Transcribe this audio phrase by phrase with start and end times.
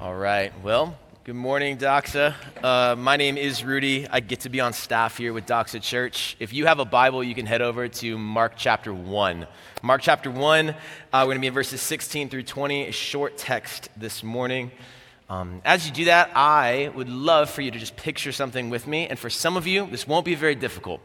[0.00, 0.50] All right.
[0.62, 2.34] Well, good morning, Doxa.
[2.64, 4.08] Uh, my name is Rudy.
[4.08, 6.38] I get to be on staff here with Doxa Church.
[6.40, 9.46] If you have a Bible, you can head over to Mark chapter 1.
[9.82, 10.74] Mark chapter 1, uh,
[11.12, 14.70] we're going to be in verses 16 through 20, a short text this morning.
[15.28, 18.86] Um, as you do that, I would love for you to just picture something with
[18.86, 19.06] me.
[19.06, 21.02] And for some of you, this won't be very difficult.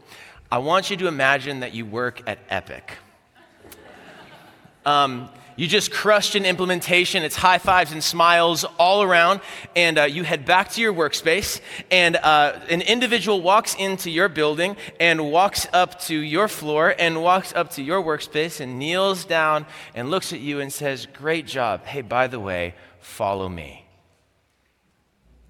[0.50, 2.92] I want you to imagine that you work at Epic.
[4.86, 7.22] Um, you just crushed an implementation.
[7.22, 9.40] It's high fives and smiles all around.
[9.74, 11.60] And uh, you head back to your workspace,
[11.90, 17.22] and uh, an individual walks into your building and walks up to your floor and
[17.22, 21.46] walks up to your workspace and kneels down and looks at you and says, Great
[21.46, 21.84] job.
[21.84, 23.85] Hey, by the way, follow me.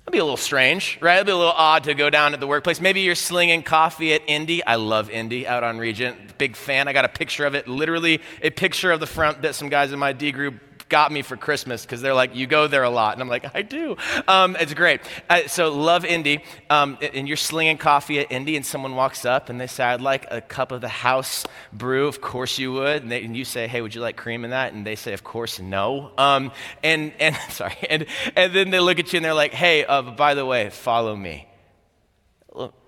[0.07, 1.17] It'd be a little strange, right?
[1.17, 2.81] It'd be a little odd to go down at the workplace.
[2.81, 4.61] Maybe you're slinging coffee at Indie.
[4.65, 6.39] I love Indie out on Regent.
[6.39, 6.87] Big fan.
[6.87, 9.91] I got a picture of it, literally a picture of the front that some guys
[9.91, 12.91] in my D group got me for Christmas because they're like, you go there a
[12.91, 13.15] lot.
[13.15, 13.97] And I'm like, I do.
[14.29, 15.01] Um, it's great.
[15.29, 16.43] Uh, so, love Indie.
[16.71, 20.01] Um, and you're slinging coffee at Indie, and someone walks up and they say, I'd
[20.01, 22.07] like a cup of the house brew.
[22.07, 23.03] Of course you would.
[23.03, 24.73] And, they, and you say, Hey, would you like cream in that?
[24.73, 26.13] And they say, Of course, no.
[26.19, 27.77] Um, and, and, sorry.
[27.89, 30.71] And, and then they look at you and they're like, Hey, uh, by the way,
[30.71, 31.47] follow me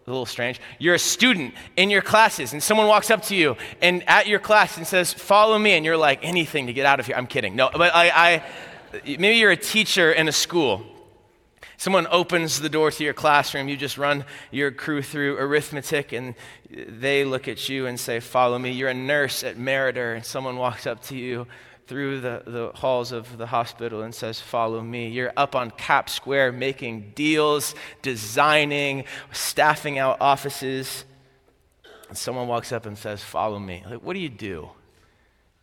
[0.08, 0.60] a little strange.
[0.78, 4.38] You're a student in your classes, and someone walks up to you and at your
[4.38, 5.72] class and says, Follow me.
[5.72, 7.16] And you're like, Anything to get out of here.
[7.16, 7.56] I'm kidding.
[7.56, 8.44] No, but I, I
[9.04, 10.84] maybe you're a teacher in a school.
[11.76, 16.34] Someone opens the door to your classroom, you just run your crew through arithmetic, and
[16.68, 18.72] they look at you and say, Follow me.
[18.72, 21.46] You're a nurse at Meriter, and someone walks up to you
[21.88, 25.08] through the, the halls of the hospital and says, Follow me.
[25.08, 31.06] You're up on Cap Square making deals, designing, staffing out offices.
[32.08, 33.82] And someone walks up and says, Follow me.
[33.88, 34.68] Like, what do you do?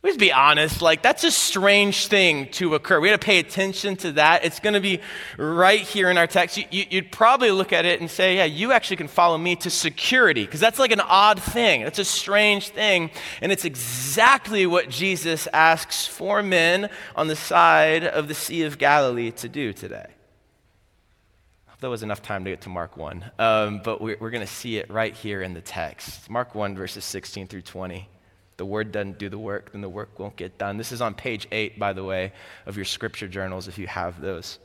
[0.05, 2.99] Let's be honest, like that's a strange thing to occur.
[2.99, 4.45] We have to pay attention to that.
[4.45, 5.01] It's going to be
[5.35, 6.59] right here in our text.
[6.71, 9.71] You, would probably look at it and say, yeah, you actually can follow me to
[9.71, 11.81] security, because that's like an odd thing.
[11.81, 13.09] That's a strange thing.
[13.41, 18.77] And it's exactly what Jesus asks four men on the side of the Sea of
[18.77, 20.05] Galilee to do today.
[21.79, 24.53] That was enough time to get to Mark 1, um, but we're, we're going to
[24.53, 26.29] see it right here in the text.
[26.29, 28.07] Mark 1, verses 16 through 20
[28.57, 30.77] the word doesn't do the work, then the work won't get done.
[30.77, 32.31] This is on page eight, by the way,
[32.65, 34.59] of your scripture journals if you have those.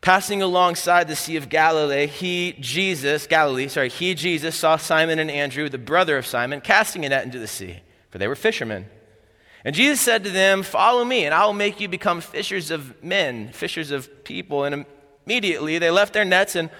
[0.00, 5.30] Passing alongside the Sea of Galilee, he, Jesus, Galilee, sorry, he, Jesus, saw Simon and
[5.30, 8.86] Andrew, the brother of Simon, casting a net into the sea, for they were fishermen.
[9.66, 13.02] And Jesus said to them, Follow me, and I will make you become fishers of
[13.02, 14.62] men, fishers of people.
[14.62, 14.86] And
[15.26, 16.70] immediately they left their nets and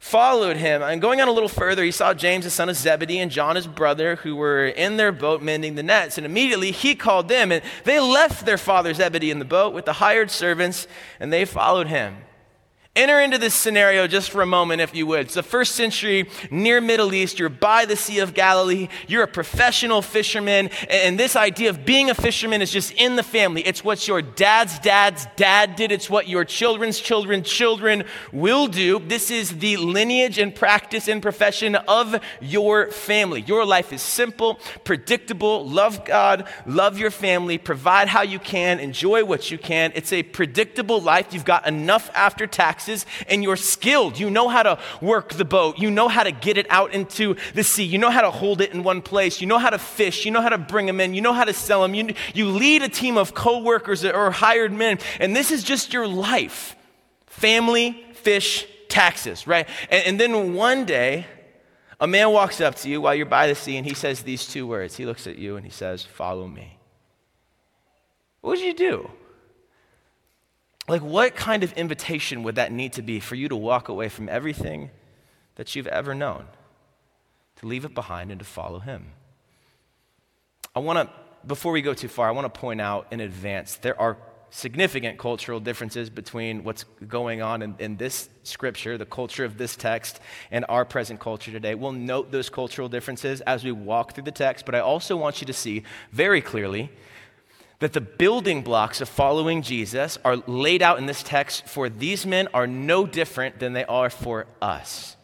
[0.00, 0.82] followed him.
[0.82, 3.54] And going on a little further, he saw James, the son of Zebedee, and John,
[3.54, 6.16] his brother, who were in their boat mending the nets.
[6.16, 9.84] And immediately he called them, and they left their father Zebedee in the boat with
[9.84, 10.88] the hired servants,
[11.20, 12.16] and they followed him.
[13.00, 15.20] Enter into this scenario just for a moment, if you would.
[15.20, 17.38] It's the first century near Middle East.
[17.38, 18.88] You're by the Sea of Galilee.
[19.08, 20.68] You're a professional fisherman.
[20.90, 23.62] And this idea of being a fisherman is just in the family.
[23.62, 25.92] It's what your dad's dad's dad did.
[25.92, 28.98] It's what your children's children's children will do.
[28.98, 33.40] This is the lineage and practice and profession of your family.
[33.40, 35.66] Your life is simple, predictable.
[35.66, 39.90] Love God, love your family, provide how you can, enjoy what you can.
[39.94, 41.32] It's a predictable life.
[41.32, 42.89] You've got enough after tax
[43.28, 44.18] and you're skilled.
[44.18, 45.78] You know how to work the boat.
[45.78, 47.84] You know how to get it out into the sea.
[47.84, 49.40] You know how to hold it in one place.
[49.40, 50.24] You know how to fish.
[50.24, 51.14] You know how to bring them in.
[51.14, 51.94] You know how to sell them.
[51.94, 54.98] You, you lead a team of co-workers or hired men.
[55.18, 56.76] And this is just your life.
[57.26, 59.66] Family, fish, taxes, right?
[59.90, 61.26] And, and then one day,
[62.00, 64.46] a man walks up to you while you're by the sea and he says these
[64.46, 64.96] two words.
[64.96, 66.78] He looks at you and he says, Follow me.
[68.40, 69.10] What would you do?
[70.90, 74.08] Like, what kind of invitation would that need to be for you to walk away
[74.08, 74.90] from everything
[75.54, 76.46] that you've ever known,
[77.60, 79.12] to leave it behind and to follow Him?
[80.74, 81.14] I want to,
[81.46, 84.16] before we go too far, I want to point out in advance there are
[84.50, 89.76] significant cultural differences between what's going on in, in, this scripture, the culture of this
[89.76, 90.18] text,
[90.50, 91.76] and our present culture today.
[91.76, 95.40] We'll note those cultural differences as we walk through the text, but I also want
[95.40, 96.90] you to see very clearly
[97.80, 102.24] that the building blocks of following Jesus are laid out in this text for these
[102.24, 105.16] men are no different than they are for us.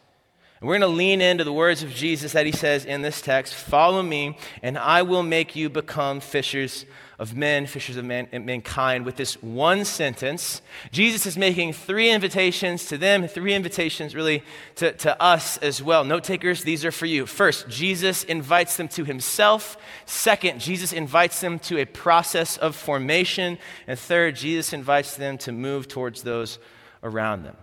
[0.60, 3.20] And we're going to lean into the words of Jesus that he says in this
[3.20, 6.86] text Follow me, and I will make you become fishers
[7.18, 9.04] of men, fishers of man, mankind.
[9.04, 14.42] With this one sentence, Jesus is making three invitations to them, three invitations really
[14.76, 16.04] to, to us as well.
[16.04, 17.26] Note takers, these are for you.
[17.26, 19.76] First, Jesus invites them to himself.
[20.06, 23.58] Second, Jesus invites them to a process of formation.
[23.86, 26.58] And third, Jesus invites them to move towards those
[27.02, 27.56] around them.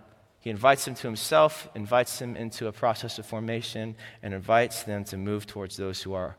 [0.44, 5.02] He invites them to himself, invites them into a process of formation, and invites them
[5.04, 6.36] to move towards those who are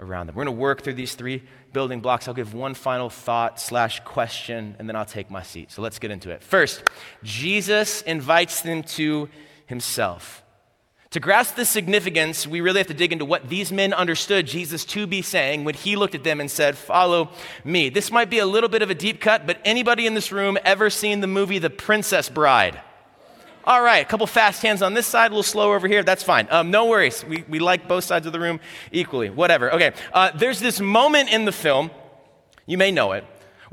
[0.00, 0.34] around them.
[0.34, 2.26] We're going to work through these three building blocks.
[2.26, 5.70] I'll give one final thought slash question, and then I'll take my seat.
[5.70, 6.42] So let's get into it.
[6.42, 6.82] First,
[7.22, 9.28] Jesus invites them to
[9.66, 10.42] himself.
[11.10, 14.84] To grasp the significance, we really have to dig into what these men understood Jesus
[14.86, 17.30] to be saying when he looked at them and said, Follow
[17.62, 17.88] me.
[17.88, 20.58] This might be a little bit of a deep cut, but anybody in this room
[20.64, 22.80] ever seen the movie The Princess Bride?
[23.66, 26.02] All right, a couple fast hands on this side, a little slow over here.
[26.02, 26.46] That's fine.
[26.50, 27.24] Um, no worries.
[27.24, 28.60] We, we like both sides of the room
[28.92, 29.30] equally.
[29.30, 29.72] Whatever.
[29.72, 29.92] Okay.
[30.12, 31.90] Uh, there's this moment in the film,
[32.66, 33.24] you may know it,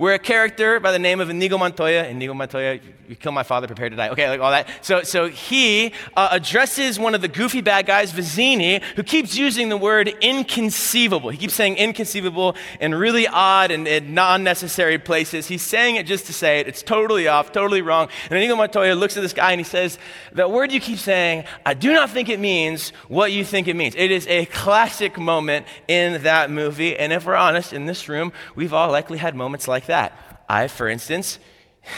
[0.02, 3.68] where a character by the name of Inigo Montoya, Inigo Montoya, you kill my father,
[3.68, 4.10] prepare to die.
[4.10, 4.68] Okay, like all that.
[4.82, 9.70] So, so he uh, addresses one of the goofy bad guys, Vizzini, who keeps using
[9.70, 11.30] the word inconceivable.
[11.30, 15.46] He keeps saying inconceivable in really odd and, and non necessary places.
[15.46, 16.68] He's saying it just to say it.
[16.68, 18.10] It's totally off, totally wrong.
[18.32, 20.00] And Inigo Montoya looks at this guy and he says,
[20.32, 23.76] that word you keep saying, I do not think it means what you think it
[23.76, 23.94] means.
[23.96, 26.98] It is a classic moment in that movie.
[26.98, 30.44] And if we're honest, in this room, we've all likely had moments like that that.
[30.50, 31.40] I, for instance,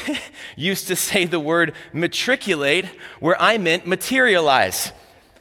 [0.55, 2.85] used to say the word matriculate
[3.19, 4.91] where I meant materialize.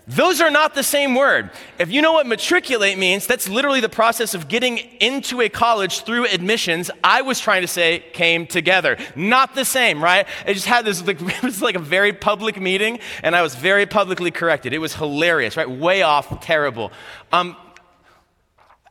[0.09, 1.51] Those are not the same word.
[1.79, 6.01] If you know what matriculate means, that's literally the process of getting into a college
[6.01, 6.91] through admissions.
[7.05, 8.97] I was trying to say came together.
[9.15, 10.27] Not the same, right?
[10.45, 13.55] It just had this, like, it was like a very public meeting, and I was
[13.55, 14.73] very publicly corrected.
[14.73, 15.71] It was hilarious, right?
[15.71, 16.91] Way off, terrible.
[17.33, 17.57] Um,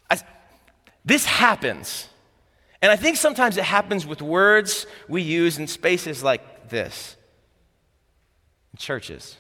[0.10, 0.22] I,
[1.04, 2.08] this happens.
[2.82, 7.16] And I think sometimes it happens with words we use in spaces like this
[8.78, 9.38] churches.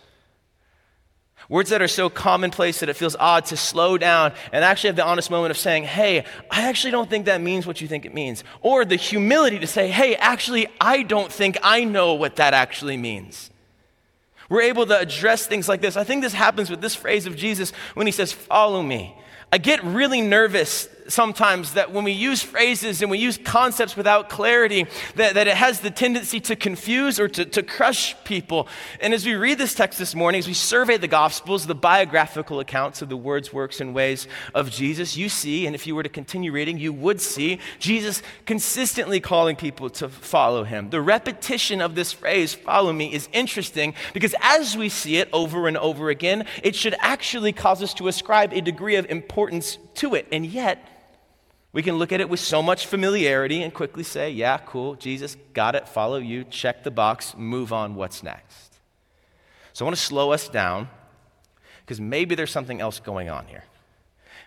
[1.49, 4.95] Words that are so commonplace that it feels odd to slow down and actually have
[4.95, 8.05] the honest moment of saying, hey, I actually don't think that means what you think
[8.05, 8.43] it means.
[8.61, 12.95] Or the humility to say, hey, actually, I don't think I know what that actually
[12.95, 13.49] means.
[14.47, 15.97] We're able to address things like this.
[15.97, 19.15] I think this happens with this phrase of Jesus when he says, follow me.
[19.51, 24.29] I get really nervous sometimes that when we use phrases and we use concepts without
[24.29, 28.67] clarity, that, that it has the tendency to confuse or to, to crush people.
[28.99, 32.59] And as we read this text this morning, as we survey the Gospels, the biographical
[32.59, 36.03] accounts of the words, works, and ways of Jesus, you see, and if you were
[36.03, 40.89] to continue reading, you would see Jesus consistently calling people to follow him.
[40.89, 45.67] The repetition of this phrase, follow me, is interesting because as we see it over
[45.67, 50.15] and over again, it should actually cause us to ascribe a degree of importance to
[50.15, 50.27] it.
[50.31, 50.87] And yet,
[51.73, 55.37] we can look at it with so much familiarity and quickly say, yeah, cool, Jesus,
[55.53, 58.79] got it, follow you, check the box, move on, what's next?
[59.73, 60.89] So I want to slow us down
[61.85, 63.63] because maybe there's something else going on here.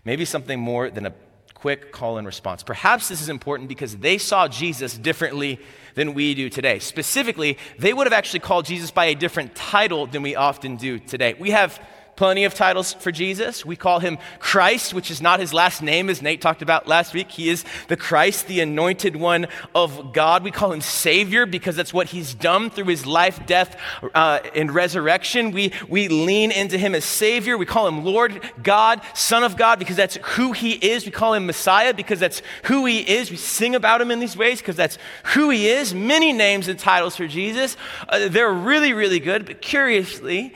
[0.05, 1.15] Maybe something more than a
[1.55, 2.63] quick call and response.
[2.63, 5.59] Perhaps this is important because they saw Jesus differently
[5.95, 6.79] than we do today.
[6.79, 10.99] Specifically, they would have actually called Jesus by a different title than we often do
[10.99, 11.35] today.
[11.39, 11.81] We have
[12.17, 13.65] plenty of titles for Jesus.
[13.65, 17.15] We call him Christ, which is not his last name, as Nate talked about last
[17.15, 17.31] week.
[17.31, 20.43] He is the Christ, the anointed one of God.
[20.43, 23.77] We call him Savior because that's what he's done through his life, death,
[24.15, 25.51] uh, and resurrection.
[25.51, 27.59] We, we lean into him as Savior.
[27.59, 31.05] We call him Lord God, Son of God, because that's who he is.
[31.05, 33.31] We call him Messiah because that's who he is.
[33.31, 34.99] We sing about him in these ways because that's
[35.35, 35.95] who he is.
[35.95, 37.77] Many names and titles for Jesus.
[38.09, 40.53] Uh, they're really, really good, but curiously,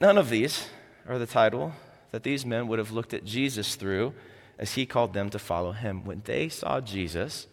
[0.00, 0.68] None of these
[1.06, 1.72] are the title
[2.10, 4.14] that these men would have looked at Jesus through
[4.58, 6.04] as he called them to follow him.
[6.04, 7.46] When they saw Jesus,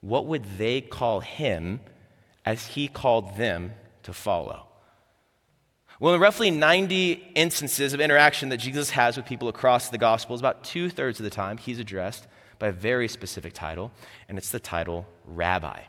[0.00, 1.80] what would they call him
[2.44, 4.66] as he called them to follow?
[5.98, 10.40] Well, in roughly 90 instances of interaction that Jesus has with people across the Gospels,
[10.40, 12.26] about two thirds of the time he's addressed
[12.58, 13.92] by a very specific title,
[14.26, 15.82] and it's the title Rabbi.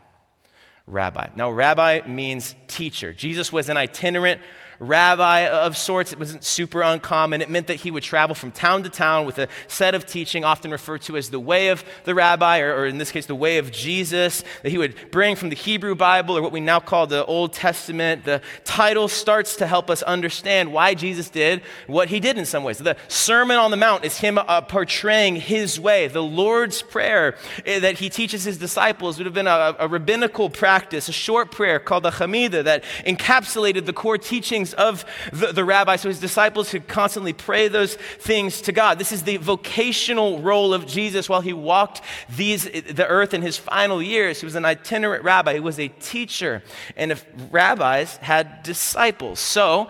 [0.88, 1.30] Rabbi.
[1.38, 3.14] Now, rabbi means teacher.
[3.14, 4.42] Jesus was an itinerant
[4.82, 6.12] rabbi of sorts.
[6.12, 7.42] It wasn't super uncommon.
[7.42, 10.44] It meant that he would travel from town to town with a set of teaching,
[10.44, 13.36] often referred to as the way of the rabbi, or, or in this case, the
[13.36, 16.80] way of Jesus, that he would bring from the Hebrew Bible, or what we now
[16.80, 18.26] call the Old Testament.
[18.26, 22.64] The title starts to help us understand why Jesus did what he did in some
[22.64, 22.80] ways.
[22.80, 26.08] The Sermon on the Mount is him uh, portraying his way.
[26.08, 30.50] The Lord's Prayer uh, that he teaches his disciples would have been a, a rabbinical
[30.50, 35.64] practice, a short prayer called the Amidah that encapsulated the core teachings of the, the
[35.64, 39.00] rabbi so his disciples could constantly pray those things to God.
[39.00, 43.58] This is the vocational role of Jesus while he walked these, the earth in his
[43.58, 44.40] final years.
[44.40, 46.64] He was an itinerant rabbi, he was a teacher.
[46.96, 49.90] And if rabbis had disciples, so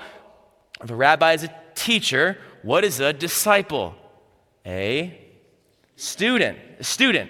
[0.83, 3.95] the rabbi is a teacher, what is a disciple?
[4.65, 5.17] A
[5.95, 6.57] student.
[6.79, 7.29] A student,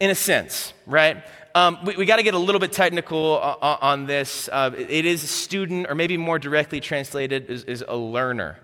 [0.00, 1.24] in a sense, right?
[1.56, 4.46] Um, we, we got to get a little bit technical on, on this.
[4.52, 8.58] Uh, it is a student, or maybe more directly translated, is, is a learner.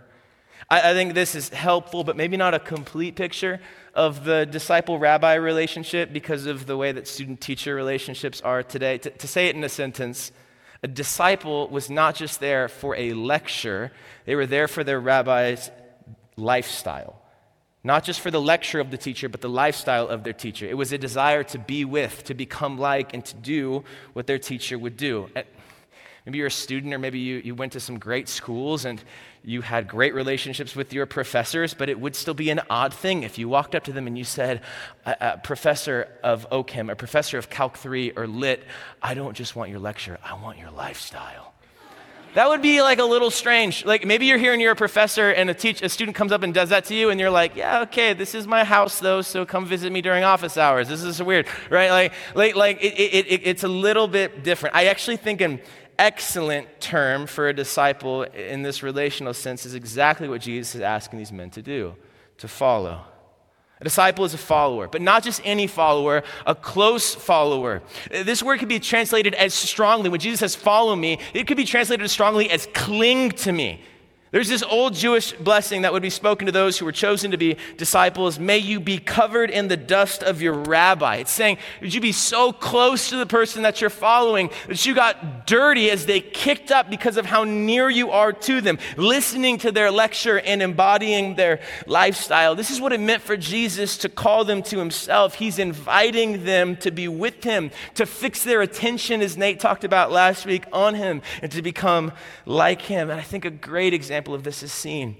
[0.68, 3.62] I, I, think this is helpful, but maybe not a complete picture
[3.94, 8.98] of the disciple rabbi relationship because of the way that student teacher relationships are today.
[8.98, 10.30] To, to say it in a sentence,
[10.82, 13.90] a disciple was not just there for a lecture,
[14.26, 15.70] they were there for their rabbi's
[16.36, 17.21] lifestyle.
[17.84, 20.66] Not just for the lecture of the teacher, but the lifestyle of their teacher.
[20.66, 24.38] It was a desire to be with, to become like, and to do what their
[24.38, 25.28] teacher would do.
[25.34, 25.42] Eh,
[26.24, 29.02] maybe you're a student, or maybe you, you went to some great schools and
[29.44, 33.24] you had great relationships with your professors, but it would still be an odd thing
[33.24, 34.60] if you walked up to them and you said,
[35.04, 38.62] a, a Professor of OCHEM, a professor of Calc 3 or Lit,
[39.02, 41.51] I don't just want your lecture, I want your lifestyle.
[42.34, 43.84] That would be like a little strange.
[43.84, 46.42] Like maybe you're here and you're a professor and a, teach, a student comes up
[46.42, 49.20] and does that to you and you're like, yeah, okay, this is my house though,
[49.20, 50.88] so come visit me during office hours.
[50.88, 51.90] This is weird, right?
[51.90, 54.74] Like, like, like it, it, it, it's a little bit different.
[54.74, 55.60] I actually think an
[55.98, 61.18] excellent term for a disciple in this relational sense is exactly what Jesus is asking
[61.18, 61.94] these men to do,
[62.38, 63.04] to follow.
[63.82, 67.82] A disciple is a follower, but not just any follower, a close follower.
[68.12, 70.08] This word could be translated as strongly.
[70.08, 73.80] When Jesus says, follow me, it could be translated as strongly as cling to me.
[74.32, 77.36] There's this old Jewish blessing that would be spoken to those who were chosen to
[77.36, 78.38] be disciples.
[78.38, 81.16] May you be covered in the dust of your rabbi.
[81.16, 84.94] It's saying, would you be so close to the person that you're following that you
[84.94, 89.58] got dirty as they kicked up because of how near you are to them, listening
[89.58, 92.54] to their lecture and embodying their lifestyle.
[92.54, 95.34] This is what it meant for Jesus to call them to himself.
[95.34, 100.10] He's inviting them to be with him, to fix their attention, as Nate talked about
[100.10, 102.12] last week, on him, and to become
[102.46, 103.10] like him.
[103.10, 105.16] And I think a great example example of this is seen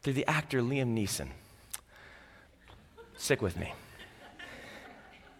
[0.00, 1.30] through the actor Liam Neeson.
[3.16, 3.74] Stick with me.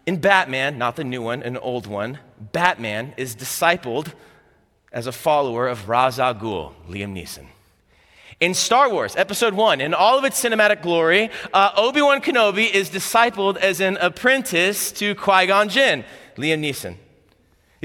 [0.05, 2.19] In Batman, not the new one, an old one,
[2.51, 4.11] Batman is discipled
[4.91, 7.45] as a follower of Ra's al Ghul, Liam Neeson.
[8.41, 12.69] In Star Wars, Episode 1, in all of its cinematic glory, uh, Obi Wan Kenobi
[12.69, 16.03] is discipled as an apprentice to Qui Gon Jinn,
[16.35, 16.97] Liam Neeson.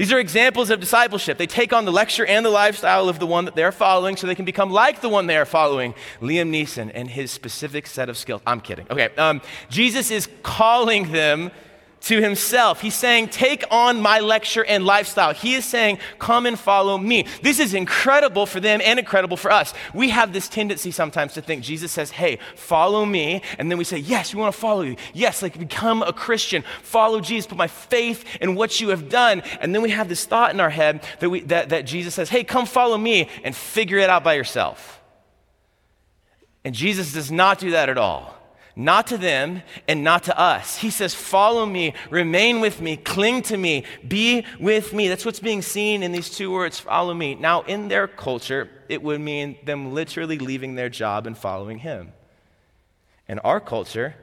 [0.01, 1.37] These are examples of discipleship.
[1.37, 4.25] They take on the lecture and the lifestyle of the one that they're following so
[4.25, 8.09] they can become like the one they are following, Liam Neeson and his specific set
[8.09, 8.41] of skills.
[8.47, 8.87] I'm kidding.
[8.89, 9.09] Okay.
[9.15, 11.51] Um, Jesus is calling them
[12.01, 12.81] to himself.
[12.81, 15.33] He's saying, Take on my lecture and lifestyle.
[15.33, 17.27] He is saying, Come and follow me.
[17.41, 19.73] This is incredible for them and incredible for us.
[19.93, 23.41] We have this tendency sometimes to think Jesus says, Hey, follow me.
[23.59, 24.95] And then we say, Yes, we want to follow you.
[25.13, 26.63] Yes, like become a Christian.
[26.81, 29.41] Follow Jesus, put my faith in what you have done.
[29.59, 32.29] And then we have this thought in our head that, we, that, that Jesus says,
[32.29, 34.99] Hey, come follow me and figure it out by yourself.
[36.63, 38.40] And Jesus does not do that at all
[38.75, 40.77] not to them and not to us.
[40.77, 45.07] He says, Follow me, remain with me, cling to me, be with me.
[45.07, 47.35] That's what's being seen in these two words, follow me.
[47.35, 52.13] Now, in their culture, it would mean them literally leaving their job and following him.
[53.27, 54.15] In our culture,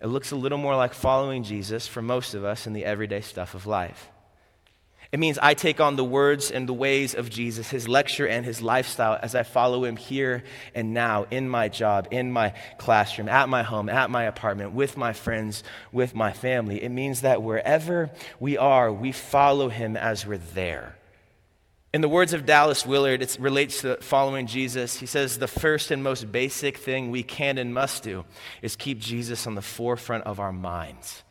[0.00, 3.20] it looks a little more like following Jesus for most of us in the everyday
[3.20, 4.08] stuff of life.
[5.12, 8.44] It means I take on the words and the ways of Jesus, his lecture and
[8.44, 10.42] his lifestyle as I follow him here
[10.74, 14.96] and now in my job, in my classroom, at my home, at my apartment, with
[14.96, 16.82] my friends, with my family.
[16.82, 18.10] It means that wherever
[18.40, 20.96] we are, we follow him as we're there.
[21.94, 24.98] In the words of Dallas Willard, it relates to following Jesus.
[24.98, 28.24] He says, The first and most basic thing we can and must do
[28.60, 31.22] is keep Jesus on the forefront of our minds.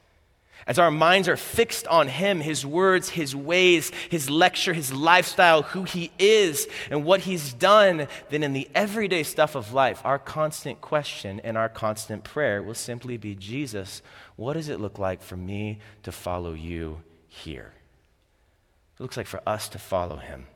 [0.67, 5.61] As our minds are fixed on Him, His words, His ways, His lecture, His lifestyle,
[5.61, 10.17] who He is, and what He's done, then in the everyday stuff of life, our
[10.17, 14.01] constant question and our constant prayer will simply be Jesus,
[14.37, 17.73] what does it look like for me to follow you here?
[18.97, 20.47] It looks like for us to follow Him.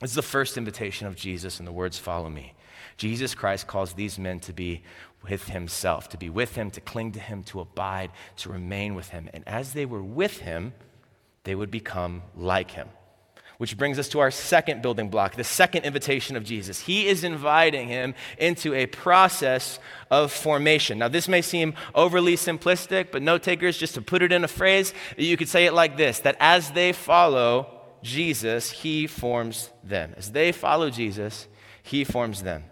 [0.00, 2.54] This is the first invitation of Jesus in the words, Follow me.
[2.96, 4.82] Jesus Christ calls these men to be
[5.28, 9.10] with himself, to be with him, to cling to him, to abide, to remain with
[9.10, 9.28] him.
[9.32, 10.74] And as they were with him,
[11.44, 12.88] they would become like him.
[13.58, 16.80] Which brings us to our second building block, the second invitation of Jesus.
[16.80, 19.78] He is inviting him into a process
[20.10, 20.98] of formation.
[20.98, 24.48] Now, this may seem overly simplistic, but note takers, just to put it in a
[24.48, 30.14] phrase, you could say it like this that as they follow Jesus, he forms them.
[30.16, 31.46] As they follow Jesus,
[31.82, 32.64] he forms them.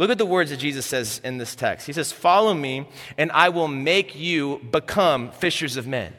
[0.00, 1.86] Look at the words that Jesus says in this text.
[1.86, 2.88] He says, Follow me,
[3.18, 6.14] and I will make you become fishers of men.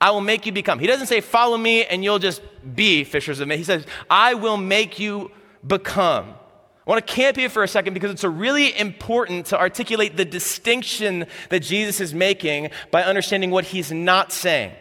[0.00, 0.78] I will make you become.
[0.78, 2.40] He doesn't say, Follow me, and you'll just
[2.74, 3.58] be fishers of men.
[3.58, 5.32] He says, I will make you
[5.66, 6.30] become.
[6.30, 10.24] I want to camp here for a second because it's really important to articulate the
[10.24, 14.72] distinction that Jesus is making by understanding what he's not saying.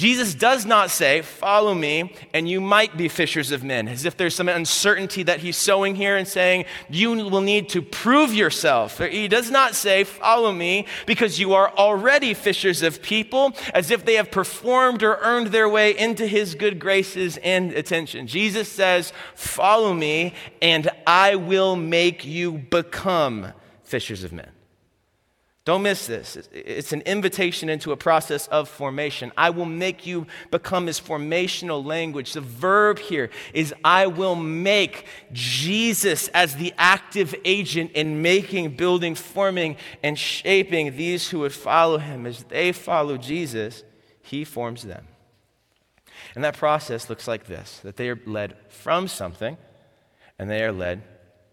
[0.00, 4.16] Jesus does not say, Follow me, and you might be fishers of men, as if
[4.16, 8.96] there's some uncertainty that he's sowing here and saying, You will need to prove yourself.
[8.96, 14.06] He does not say, Follow me, because you are already fishers of people, as if
[14.06, 18.26] they have performed or earned their way into his good graces and attention.
[18.26, 23.52] Jesus says, Follow me, and I will make you become
[23.84, 24.50] fishers of men.
[25.70, 26.36] Don't miss this.
[26.50, 29.30] It's an invitation into a process of formation.
[29.36, 32.32] I will make you become his formational language.
[32.32, 39.14] The verb here is I will make Jesus as the active agent in making, building,
[39.14, 42.26] forming, and shaping these who would follow him.
[42.26, 43.84] As they follow Jesus,
[44.22, 45.06] he forms them.
[46.34, 49.56] And that process looks like this that they are led from something
[50.36, 51.02] and they are led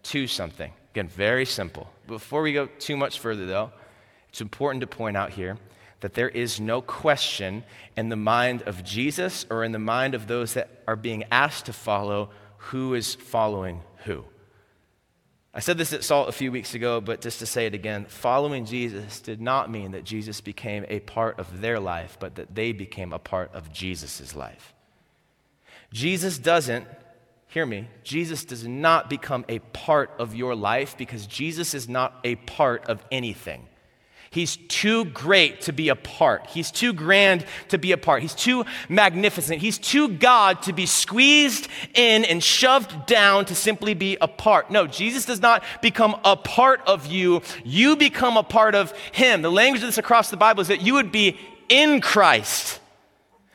[0.02, 0.72] to something.
[0.90, 1.88] Again, very simple.
[2.08, 3.70] Before we go too much further, though,
[4.28, 5.58] it's important to point out here
[6.00, 7.64] that there is no question
[7.96, 11.66] in the mind of Jesus or in the mind of those that are being asked
[11.66, 14.24] to follow who is following who.
[15.52, 18.04] I said this at SALT a few weeks ago, but just to say it again,
[18.08, 22.54] following Jesus did not mean that Jesus became a part of their life, but that
[22.54, 24.74] they became a part of Jesus' life.
[25.92, 26.86] Jesus doesn't,
[27.48, 32.20] hear me, Jesus does not become a part of your life because Jesus is not
[32.22, 33.66] a part of anything.
[34.30, 36.46] He's too great to be a part.
[36.48, 38.22] He's too grand to be a part.
[38.22, 39.60] He's too magnificent.
[39.60, 44.70] He's too God to be squeezed in and shoved down to simply be a part.
[44.70, 47.42] No, Jesus does not become a part of you.
[47.64, 49.40] You become a part of Him.
[49.42, 52.80] The language of this across the Bible is that you would be in Christ.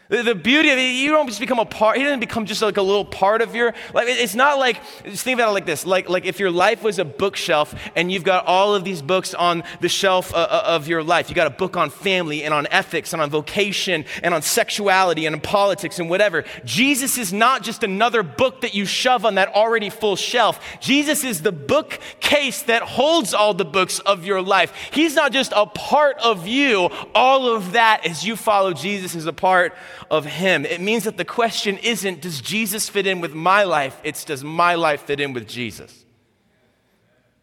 [0.10, 2.78] The, beauty of it, you don't just become a part, he doesn't become just like
[2.78, 5.86] a little part of your like it's not like just think about it like this.
[5.86, 9.34] Like like if your life was a bookshelf and you've got all of these books
[9.34, 11.30] on the shelf uh, uh, of your life.
[11.30, 15.26] You got a book on family and on ethics and on vocation and on sexuality
[15.26, 16.44] and on politics and whatever.
[16.66, 20.60] Jesus is not just another book that you shove on that already full shelf.
[20.82, 24.74] Jesus is the bookcase that holds all the books of your life.
[24.92, 26.90] He's not just a part of you.
[27.16, 29.74] All of that as you follow Jesus is a part
[30.10, 30.66] of Him.
[30.66, 34.00] It means that the question isn't, does Jesus fit in with my life?
[34.04, 36.06] It's, does my life fit in with Jesus?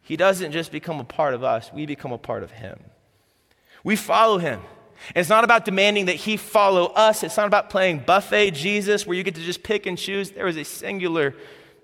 [0.02, 2.80] He doesn't just become a part of us, we become a part of Him.
[3.84, 4.60] We follow Him.
[5.14, 9.16] It's not about demanding that He follow us, it's not about playing buffet Jesus where
[9.16, 10.32] you get to just pick and choose.
[10.32, 11.34] There is a singular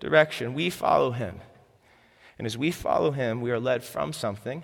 [0.00, 0.54] direction.
[0.54, 1.40] We follow Him.
[2.38, 4.62] And as we follow Him, we are led from something.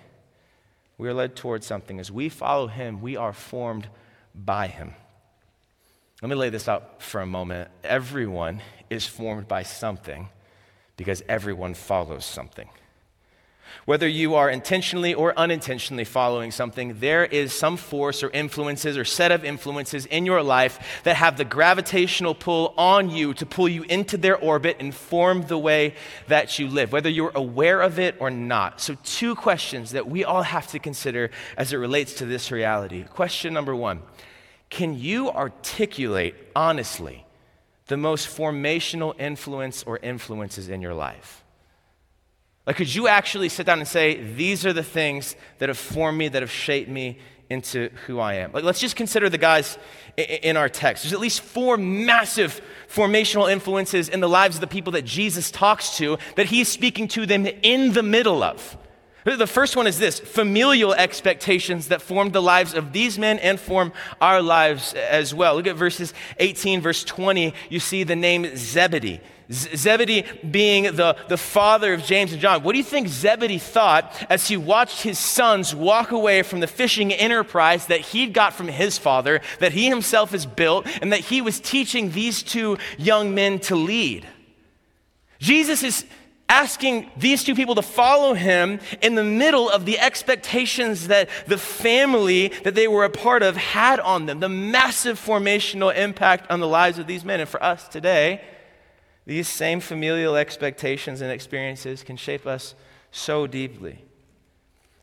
[0.98, 1.98] We are led towards something.
[1.98, 3.88] As we follow Him, we are formed
[4.34, 4.94] by Him.
[6.22, 7.68] Let me lay this out for a moment.
[7.82, 10.28] Everyone is formed by something
[10.96, 12.68] because everyone follows something.
[13.86, 19.04] Whether you are intentionally or unintentionally following something, there is some force or influences or
[19.04, 23.68] set of influences in your life that have the gravitational pull on you to pull
[23.68, 25.94] you into their orbit and form the way
[26.28, 28.80] that you live, whether you're aware of it or not.
[28.80, 33.02] So, two questions that we all have to consider as it relates to this reality.
[33.02, 34.02] Question number one
[34.72, 37.26] can you articulate honestly
[37.88, 41.44] the most formational influence or influences in your life?
[42.66, 46.16] Like, could you actually sit down and say, These are the things that have formed
[46.16, 47.18] me, that have shaped me
[47.50, 48.52] into who I am?
[48.52, 49.76] Like, let's just consider the guys
[50.16, 51.02] in our text.
[51.02, 55.50] There's at least four massive formational influences in the lives of the people that Jesus
[55.50, 58.78] talks to that he's speaking to them in the middle of.
[59.24, 63.58] The first one is this familial expectations that formed the lives of these men and
[63.58, 65.54] form our lives as well.
[65.54, 67.54] Look at verses 18, verse 20.
[67.68, 69.20] You see the name Zebedee.
[69.52, 72.62] Zebedee being the, the father of James and John.
[72.62, 76.66] What do you think Zebedee thought as he watched his sons walk away from the
[76.66, 81.20] fishing enterprise that he'd got from his father, that he himself has built, and that
[81.20, 84.26] he was teaching these two young men to lead?
[85.38, 86.06] Jesus is
[86.52, 91.56] asking these two people to follow him in the middle of the expectations that the
[91.56, 96.60] family that they were a part of had on them, the massive formational impact on
[96.60, 97.40] the lives of these men.
[97.40, 98.42] And for us today,
[99.24, 102.74] these same familial expectations and experiences can shape us
[103.10, 104.04] so deeply.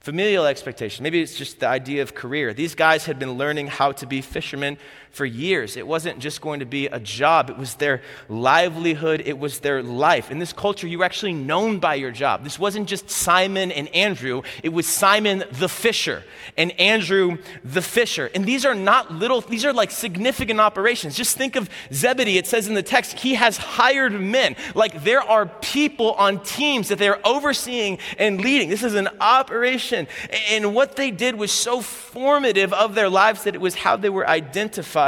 [0.02, 1.02] Familial expectation.
[1.02, 2.54] Maybe it's just the idea of career.
[2.54, 4.78] These guys had been learning how to be fishermen
[5.12, 5.76] for years.
[5.76, 9.82] It wasn't just going to be a job, it was their livelihood, it was their
[9.82, 10.32] life.
[10.32, 12.44] In this culture, you were actually known by your job.
[12.44, 16.24] This wasn't just Simon and Andrew, it was Simon the fisher
[16.58, 18.30] and Andrew the fisher.
[18.36, 21.16] And these are not little, these are like significant operations.
[21.16, 22.38] Just think of Zebedee.
[22.38, 24.56] It says in the text, he has hired men.
[24.76, 28.70] Like there are people on teams that they're overseeing and leading.
[28.70, 30.08] This is an operation.
[30.50, 34.10] And what they did was so formative of their lives that it was how they
[34.10, 34.99] were identified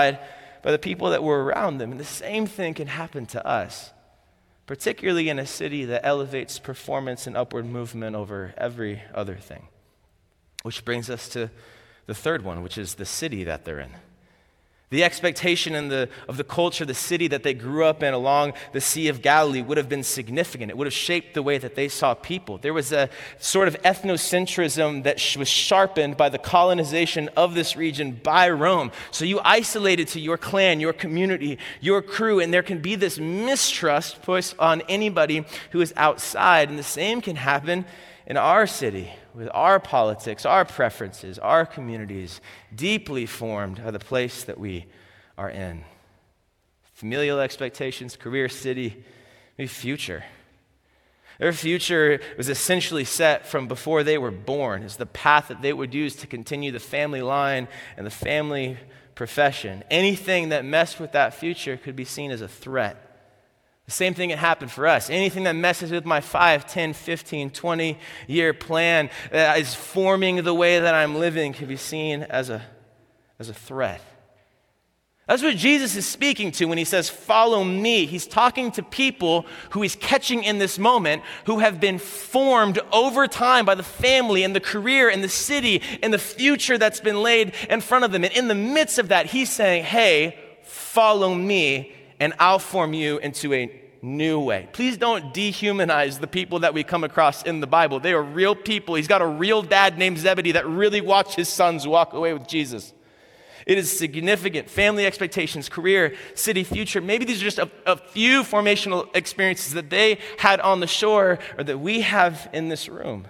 [0.61, 1.91] by the people that were around them.
[1.91, 3.91] And the same thing can happen to us,
[4.65, 9.67] particularly in a city that elevates performance and upward movement over every other thing.
[10.63, 11.49] Which brings us to
[12.05, 13.91] the third one, which is the city that they're in.
[14.91, 18.53] The expectation in the, of the culture, the city that they grew up in along
[18.73, 20.69] the Sea of Galilee would have been significant.
[20.69, 22.57] It would have shaped the way that they saw people.
[22.57, 28.19] There was a sort of ethnocentrism that was sharpened by the colonization of this region
[28.21, 28.91] by Rome.
[29.11, 33.17] So you isolated to your clan, your community, your crew, and there can be this
[33.17, 36.67] mistrust pushed on anybody who is outside.
[36.69, 37.85] And the same can happen
[38.31, 42.39] in our city with our politics, our preferences, our communities,
[42.73, 44.85] deeply formed by the place that we
[45.37, 45.83] are in.
[46.93, 49.03] Familial expectations, career, city,
[49.57, 50.23] maybe future.
[51.39, 55.73] Their future was essentially set from before they were born as the path that they
[55.73, 57.67] would use to continue the family line
[57.97, 58.77] and the family
[59.13, 59.83] profession.
[59.91, 63.10] Anything that messed with that future could be seen as a threat.
[63.91, 65.09] The same thing had happened for us.
[65.09, 70.53] Anything that messes with my 5, 10, 15, 20 year plan that is forming the
[70.53, 72.61] way that I'm living can be seen as a,
[73.37, 73.99] as a threat.
[75.27, 78.05] That's what Jesus is speaking to when he says, Follow me.
[78.05, 83.27] He's talking to people who he's catching in this moment who have been formed over
[83.27, 87.21] time by the family and the career and the city and the future that's been
[87.21, 88.23] laid in front of them.
[88.23, 93.17] And in the midst of that, he's saying, Hey, follow me, and I'll form you
[93.17, 94.67] into a new way.
[94.73, 97.99] Please don't dehumanize the people that we come across in the Bible.
[97.99, 98.95] They are real people.
[98.95, 102.47] He's got a real dad named Zebedee that really watched his sons walk away with
[102.47, 102.93] Jesus.
[103.65, 104.69] It is significant.
[104.69, 106.99] Family expectations, career, city, future.
[106.99, 111.37] Maybe these are just a, a few formational experiences that they had on the shore
[111.57, 113.27] or that we have in this room.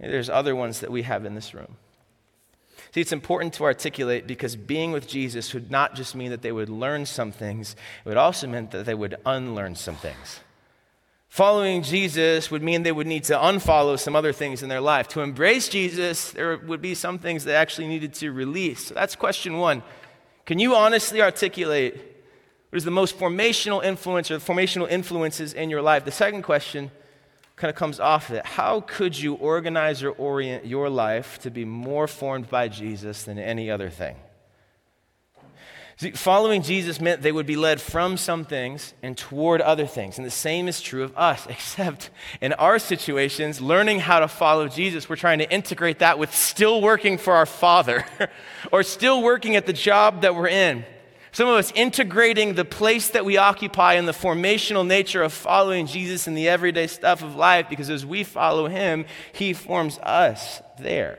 [0.00, 1.76] There's other ones that we have in this room.
[2.92, 6.52] See, it's important to articulate because being with Jesus would not just mean that they
[6.52, 7.74] would learn some things,
[8.04, 10.40] it would also mean that they would unlearn some things.
[11.28, 15.08] Following Jesus would mean they would need to unfollow some other things in their life.
[15.08, 18.88] To embrace Jesus, there would be some things they actually needed to release.
[18.88, 19.82] So that's question one.
[20.44, 21.94] Can you honestly articulate
[22.68, 26.04] what is the most formational influence or the formational influences in your life?
[26.04, 26.90] The second question
[27.62, 28.44] kind of comes off of it.
[28.44, 33.38] How could you organize or orient your life to be more formed by Jesus than
[33.38, 34.16] any other thing?
[35.96, 40.18] See, following Jesus meant they would be led from some things and toward other things.
[40.18, 44.66] And the same is true of us, except in our situations, learning how to follow
[44.66, 48.04] Jesus, we're trying to integrate that with still working for our Father
[48.72, 50.84] or still working at the job that we're in
[51.32, 55.86] some of us integrating the place that we occupy in the formational nature of following
[55.86, 60.60] Jesus in the everyday stuff of life because as we follow him, he forms us
[60.78, 61.18] there.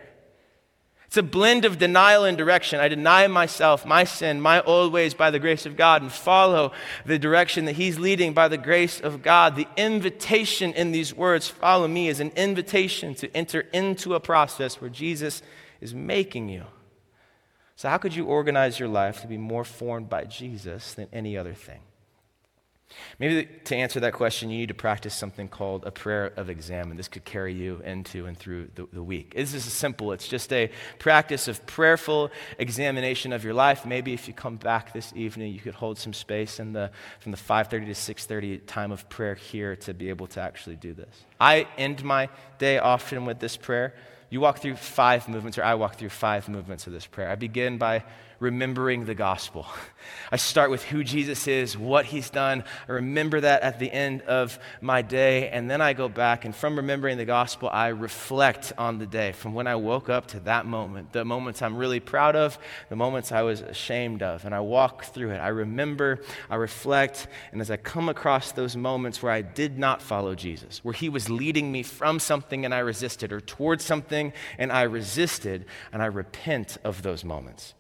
[1.08, 2.80] It's a blend of denial and direction.
[2.80, 6.71] I deny myself, my sin, my old ways by the grace of God, and follow
[7.06, 9.56] the direction that He's leading by the grace of God.
[9.56, 14.82] The invitation in these words, follow me, is an invitation to enter into a process
[14.82, 15.43] where Jesus
[15.82, 16.63] is making you
[17.84, 21.38] so, how could you organize your life to be more formed by Jesus than any
[21.38, 21.82] other thing?
[23.19, 26.91] Maybe to answer that question, you need to practice something called a prayer of exam,
[26.91, 29.34] and this could carry you into and through the, the week.
[29.36, 30.13] This is simple.
[30.13, 33.86] It's just a practice of prayerful examination of your life.
[33.86, 37.34] Maybe if you come back this evening, you could hold some space in the, from
[37.34, 41.26] the 5.30 to 6.30 time of prayer here to be able to actually do this.
[41.38, 43.93] I end my day often with this prayer.
[44.34, 47.30] You walk through five movements, or I walk through five movements of this prayer.
[47.30, 48.04] I begin by
[48.39, 49.67] remembering the gospel.
[50.32, 52.63] I start with who Jesus is, what he's done.
[52.89, 56.56] I remember that at the end of my day, and then I go back, and
[56.56, 60.39] from remembering the gospel, I reflect on the day, from when I woke up to
[60.41, 62.58] that moment, the moments I'm really proud of,
[62.89, 65.38] the moments I was ashamed of, and I walk through it.
[65.38, 70.02] I remember, I reflect, and as I come across those moments where I did not
[70.02, 74.34] follow Jesus, where he was leading me from something and I resisted, or towards something
[74.58, 77.74] and I resisted, and I repent of those moments.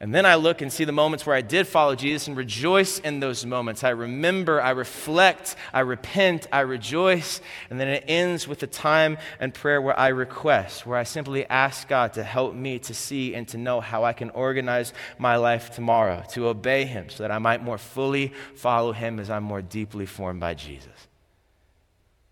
[0.00, 2.98] And then I look and see the moments where I did follow Jesus and rejoice
[2.98, 3.84] in those moments.
[3.84, 7.40] I remember, I reflect, I repent, I rejoice.
[7.70, 11.46] And then it ends with a time and prayer where I request, where I simply
[11.46, 15.36] ask God to help me to see and to know how I can organize my
[15.36, 19.44] life tomorrow, to obey Him, so that I might more fully follow Him as I'm
[19.44, 21.08] more deeply formed by Jesus.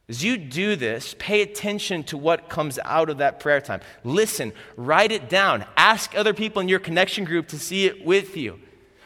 [0.08, 3.80] As you do this, pay attention to what comes out of that prayer time.
[4.04, 5.64] Listen, write it down.
[5.76, 8.58] Ask other people in your connection group to see it with you.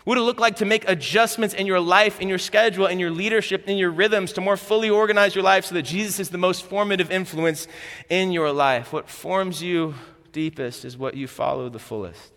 [0.05, 3.01] What would it look like to make adjustments in your life, in your schedule, in
[3.01, 6.31] your leadership, in your rhythms to more fully organize your life so that Jesus is
[6.31, 7.67] the most formative influence
[8.09, 8.93] in your life?
[8.93, 9.95] What forms you
[10.31, 12.36] deepest is what you follow the fullest.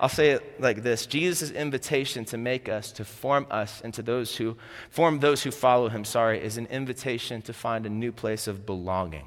[0.00, 4.36] I'll say it like this Jesus' invitation to make us, to form us into those
[4.36, 4.56] who
[4.90, 8.66] form those who follow him, sorry, is an invitation to find a new place of
[8.66, 9.26] belonging.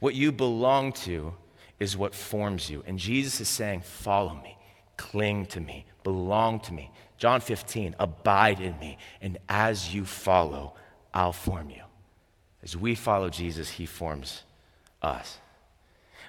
[0.00, 1.34] What you belong to
[1.78, 2.82] is what forms you.
[2.86, 4.56] And Jesus is saying, Follow me,
[4.96, 6.90] cling to me, belong to me.
[7.18, 10.74] John 15, abide in me, and as you follow,
[11.14, 11.82] I'll form you.
[12.62, 14.42] As we follow Jesus, he forms
[15.02, 15.38] us.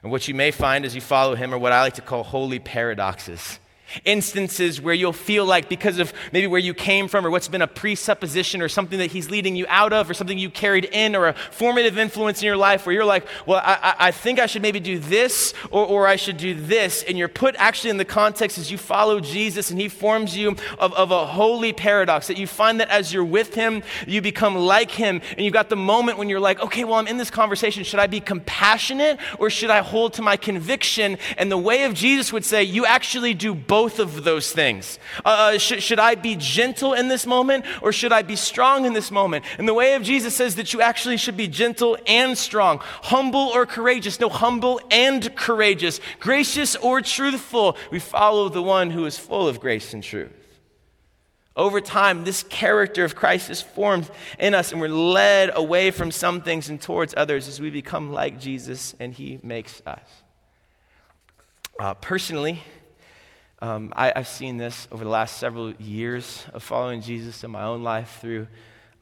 [0.04, 2.24] And what you may find as you follow him are what I like to call
[2.24, 3.58] holy paradoxes.
[4.06, 7.62] Instances where you'll feel like, because of maybe where you came from, or what's been
[7.62, 11.16] a presupposition, or something that he's leading you out of, or something you carried in,
[11.16, 14.46] or a formative influence in your life, where you're like, well, I, I think I
[14.46, 17.04] should maybe do this, or, or I should do this.
[17.04, 20.56] And you're put actually in the context as you follow Jesus, and he forms you
[20.80, 24.56] of, of a holy paradox, that you find that as you're with him, you become
[24.56, 25.22] like him.
[25.32, 27.84] And you've got the moment when you're like, okay, well, I'm in this conversation.
[27.84, 31.18] Should I be compassionate, or should I hold to my conviction?
[31.38, 34.98] And the way of Jesus would say, you actually do both both of those things.
[35.26, 38.86] Uh, uh should, should I be gentle in this moment or should I be strong
[38.86, 39.44] in this moment?
[39.58, 43.50] And the way of Jesus says that you actually should be gentle and strong, humble
[43.54, 44.22] or courageous.
[44.22, 47.76] No, humble and courageous, gracious or truthful.
[47.92, 50.32] We follow the one who is full of grace and truth.
[51.58, 56.10] Over time, this character of Christ is formed in us, and we're led away from
[56.10, 60.08] some things and towards others as we become like Jesus and he makes us.
[61.80, 62.64] Uh, personally,
[63.64, 67.64] um, I, have seen this over the last several years of following Jesus in my
[67.64, 68.48] own life through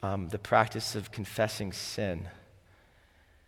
[0.04, 2.28] um, the practice of confessing sin.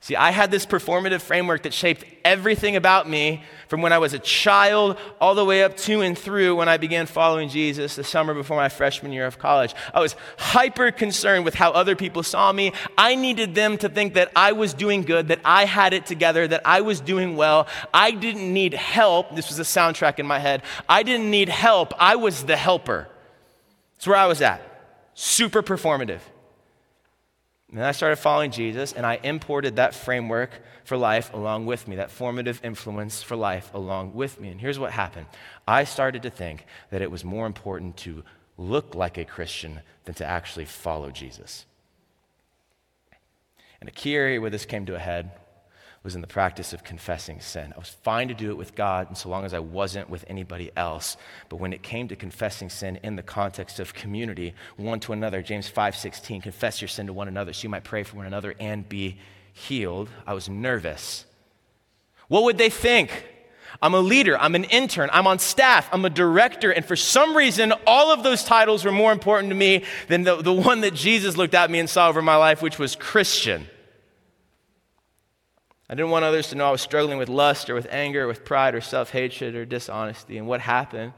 [0.04, 4.12] See, I had this performative framework that shaped everything about me from when I was
[4.12, 8.04] a child all the way up to and through when I began following Jesus the
[8.04, 9.74] summer before my freshman year of college.
[9.94, 12.74] I was hyper concerned with how other people saw me.
[12.98, 16.50] I needed them to think that I was doing good, that I had it together,
[16.50, 17.70] that I was doing well.
[17.94, 19.34] I didn't need help.
[19.38, 20.63] This was a soundtrack in my head.
[20.89, 21.94] I didn't need help.
[21.98, 23.08] I was the helper.
[23.96, 24.62] That's where I was at.
[25.13, 26.20] Super performative.
[27.73, 30.51] And then I started following Jesus, and I imported that framework
[30.83, 34.49] for life along with me, that formative influence for life along with me.
[34.49, 35.25] And here's what happened
[35.67, 38.23] I started to think that it was more important to
[38.59, 41.65] look like a Christian than to actually follow Jesus.
[43.81, 45.31] And a key area where this came to a head
[46.04, 47.74] was in the practice of confessing sin.
[47.74, 50.26] I was fine to do it with God, and so long as I wasn't with
[50.28, 51.16] anybody else.
[51.48, 55.42] But when it came to confessing sin in the context of community, one to another,
[55.42, 58.54] James 5:16, confess your sin to one another, so you might pray for one another
[58.60, 59.18] and be
[59.54, 60.10] healed.
[60.28, 61.26] I was nervous.
[62.28, 63.30] What would they think?
[63.82, 67.36] I'm a leader, I'm an intern, I'm on staff, I'm a director, and for some
[67.36, 70.94] reason, all of those titles were more important to me than the, the one that
[70.94, 73.68] Jesus looked at me and saw over my life, which was Christian.
[75.89, 78.28] I didn't want others to know I was struggling with lust or with anger or
[78.28, 80.38] with pride or self hatred or dishonesty.
[80.38, 81.13] And what happened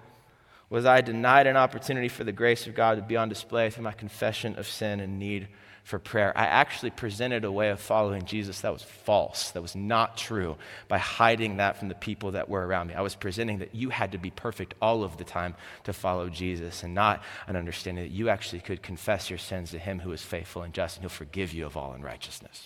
[0.70, 3.84] was I denied an opportunity for the grace of God to be on display through
[3.84, 5.48] my confession of sin and need
[5.84, 6.36] for prayer.
[6.36, 10.58] I actually presented a way of following Jesus that was false, that was not true,
[10.88, 12.96] by hiding that from the people that were around me.
[12.96, 16.28] I was presenting that you had to be perfect all of the time to follow
[16.28, 20.12] Jesus, and not an understanding that you actually could confess your sins to Him who
[20.12, 22.66] is faithful and just, and He'll forgive you of all unrighteousness.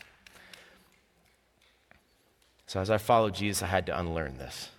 [2.70, 4.70] So as I followed Jesus, I had to unlearn this,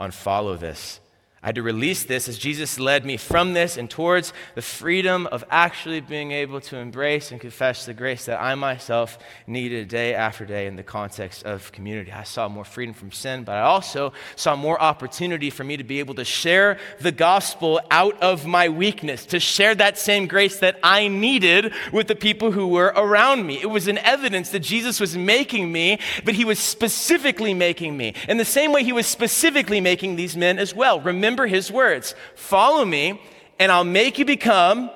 [0.00, 0.98] unfollow this,
[1.40, 5.28] I had to release this as Jesus led me from this and towards the freedom
[5.28, 10.14] of actually being able to embrace and confess the grace that I myself needed day
[10.14, 12.10] after day in the context of community.
[12.10, 15.84] I saw more freedom from sin, but I also saw more opportunity for me to
[15.84, 20.58] be able to share the gospel out of my weakness, to share that same grace
[20.58, 23.60] that I needed with the people who were around me.
[23.60, 28.14] It was an evidence that Jesus was making me, but he was specifically making me.
[28.28, 31.00] In the same way, he was specifically making these men as well.
[31.00, 33.20] Remember remember his words Follow me,
[33.58, 34.90] and I'll make you become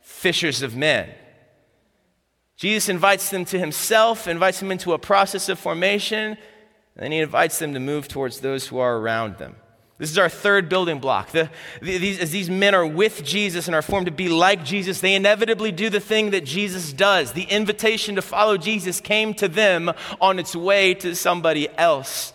[0.00, 1.08] fishers of men.
[2.56, 6.36] Jesus invites them to himself, invites them into a process of formation,
[6.96, 9.56] and then he invites them to move towards those who are around them.
[9.98, 11.30] This is our third building block.
[11.30, 11.48] The,
[11.80, 15.00] the, these, as these men are with Jesus and are formed to be like Jesus,
[15.00, 17.32] they inevitably do the thing that Jesus does.
[17.32, 22.32] The invitation to follow Jesus came to them on its way to somebody else.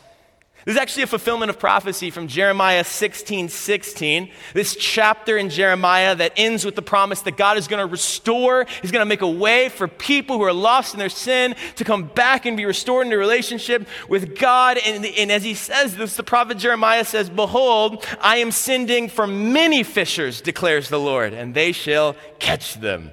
[0.67, 4.29] This is actually a fulfillment of prophecy from Jeremiah 16 16.
[4.53, 8.65] This chapter in Jeremiah that ends with the promise that God is going to restore,
[8.81, 11.85] He's going to make a way for people who are lost in their sin to
[11.85, 14.77] come back and be restored into relationship with God.
[14.85, 19.25] And, and as He says this, the prophet Jeremiah says, Behold, I am sending for
[19.25, 23.11] many fishers, declares the Lord, and they shall catch them.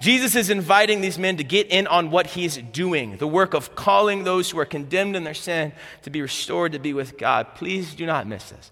[0.00, 3.74] Jesus is inviting these men to get in on what he's doing, the work of
[3.74, 7.54] calling those who are condemned in their sin to be restored to be with God.
[7.54, 8.70] Please do not miss this.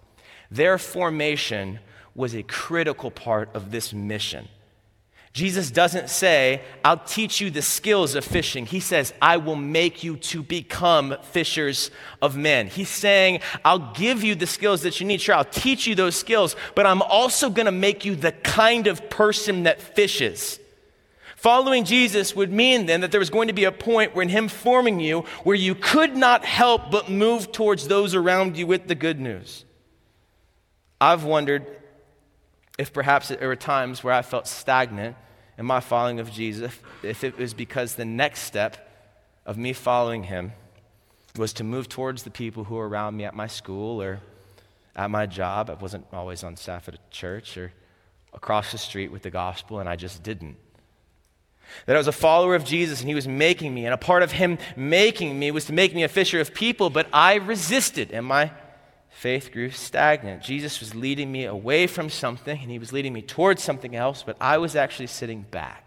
[0.51, 1.79] Their formation
[2.15, 4.49] was a critical part of this mission.
[5.33, 8.67] Jesus doesn't say, I'll teach you the skills of fishing.
[8.67, 12.67] He says, I will make you to become fishers of men.
[12.67, 15.21] He's saying, I'll give you the skills that you need.
[15.21, 18.89] Sure, I'll teach you those skills, but I'm also going to make you the kind
[18.89, 20.59] of person that fishes.
[21.41, 24.29] Following Jesus would mean then that there was going to be a point where in
[24.29, 28.89] Him forming you where you could not help but move towards those around you with
[28.89, 29.65] the good news.
[31.01, 31.65] I've wondered
[32.79, 35.17] if perhaps there were times where I felt stagnant
[35.57, 39.11] in my following of Jesus, if it was because the next step
[39.47, 40.53] of me following Him
[41.39, 44.21] was to move towards the people who were around me at my school or
[44.95, 45.71] at my job.
[45.71, 47.73] I wasn't always on staff at a church or
[48.35, 50.59] across the street with the gospel, and I just didn't.
[51.87, 53.85] That I was a follower of Jesus and he was making me.
[53.85, 56.91] And a part of him making me was to make me a fisher of people,
[56.91, 58.53] but I resisted and my
[59.09, 60.43] faith grew stagnant.
[60.43, 64.23] Jesus was leading me away from something and he was leading me towards something else,
[64.23, 65.87] but I was actually sitting back.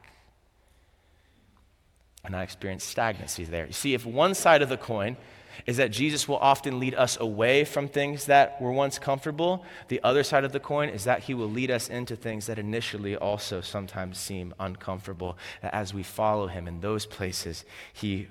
[2.26, 3.66] And I experienced stagnancy there.
[3.66, 5.18] You see, if one side of the coin
[5.66, 9.66] is that Jesus will often lead us away from things that were once comfortable.
[9.88, 12.60] The other side of the coin is that he will lead us into things that
[12.60, 15.38] initially also sometimes seem uncomfortable.
[15.62, 18.28] As we follow him in those places, he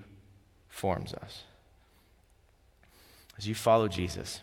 [0.69, 1.45] forms us.
[3.39, 4.41] As you follow Jesus,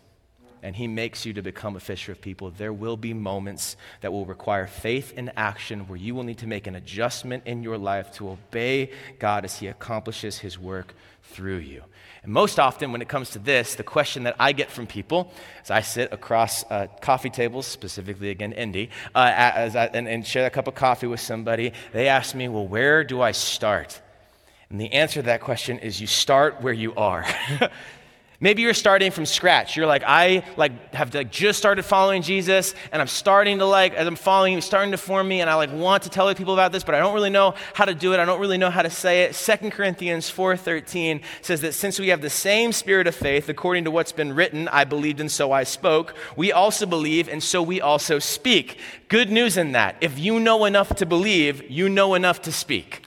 [0.64, 4.12] and He makes you to become a fisher of people, there will be moments that
[4.12, 7.78] will require faith and action where you will need to make an adjustment in your
[7.78, 10.94] life to obey God as He accomplishes His work
[11.24, 11.84] through you.
[12.24, 15.32] And most often, when it comes to this, the question that I get from people
[15.64, 20.28] as I sit across uh, coffee tables, specifically again, Indie, uh, as I, and, and
[20.28, 24.02] share a cup of coffee with somebody, they ask me, Well, where do I start?
[24.70, 27.26] And the answer to that question is you start where you are.
[28.42, 29.76] Maybe you're starting from scratch.
[29.76, 33.94] You're like, I like have like just started following Jesus, and I'm starting to like,
[33.94, 36.38] as I'm following him, starting to form me, and I like want to tell other
[36.38, 38.20] people about this, but I don't really know how to do it.
[38.20, 39.36] I don't really know how to say it.
[39.36, 43.92] Second Corinthians 4:13 says that since we have the same spirit of faith, according to
[43.92, 47.82] what's been written, I believed and so I spoke, we also believe and so we
[47.82, 48.78] also speak.
[49.10, 49.98] Good news in that.
[50.00, 53.02] If you know enough to believe, you know enough to speak.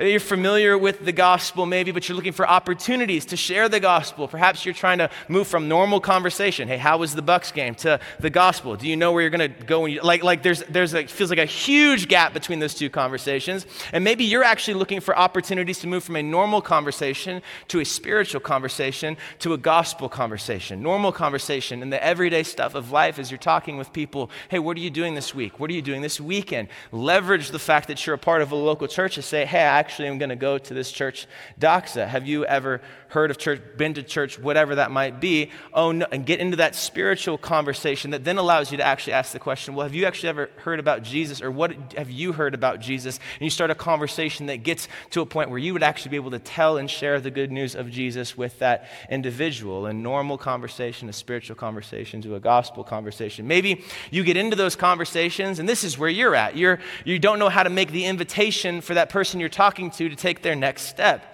[0.00, 4.28] You're familiar with the gospel, maybe, but you're looking for opportunities to share the gospel.
[4.28, 6.68] Perhaps you're trying to move from normal conversation.
[6.68, 7.74] Hey, how was the Bucks game?
[7.76, 8.76] To the gospel.
[8.76, 9.80] Do you know where you're going to go?
[9.80, 12.88] When you, like, like there's, there's a, feels like a huge gap between those two
[12.88, 13.66] conversations.
[13.92, 17.84] And maybe you're actually looking for opportunities to move from a normal conversation to a
[17.84, 20.80] spiritual conversation to a gospel conversation.
[20.80, 24.30] Normal conversation and the everyday stuff of life as you're talking with people.
[24.48, 25.58] Hey, what are you doing this week?
[25.58, 26.68] What are you doing this weekend?
[26.92, 29.87] Leverage the fact that you're a part of a local church to say, hey, I
[29.88, 31.26] actually am going to go to this church,
[31.58, 32.06] Doxa.
[32.06, 35.50] Have you ever heard of church, been to church, whatever that might be?
[35.72, 39.32] Oh, no, and get into that spiritual conversation that then allows you to actually ask
[39.32, 42.52] the question, well, have you actually ever heard about Jesus or what have you heard
[42.52, 43.16] about Jesus?
[43.16, 46.16] And you start a conversation that gets to a point where you would actually be
[46.16, 49.86] able to tell and share the good news of Jesus with that individual.
[49.86, 53.46] A normal conversation, a spiritual conversation to a gospel conversation.
[53.46, 56.58] Maybe you get into those conversations and this is where you're at.
[56.58, 60.08] You're, you don't know how to make the invitation for that person you're talking to
[60.08, 61.24] to take their next step,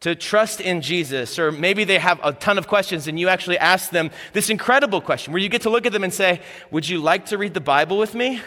[0.00, 1.38] to trust in Jesus.
[1.38, 5.00] Or maybe they have a ton of questions and you actually ask them this incredible
[5.00, 7.54] question where you get to look at them and say, Would you like to read
[7.54, 8.40] the Bible with me?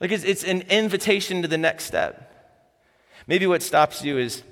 [0.00, 2.26] Like it's, it's an invitation to the next step.
[3.26, 4.42] Maybe what stops you is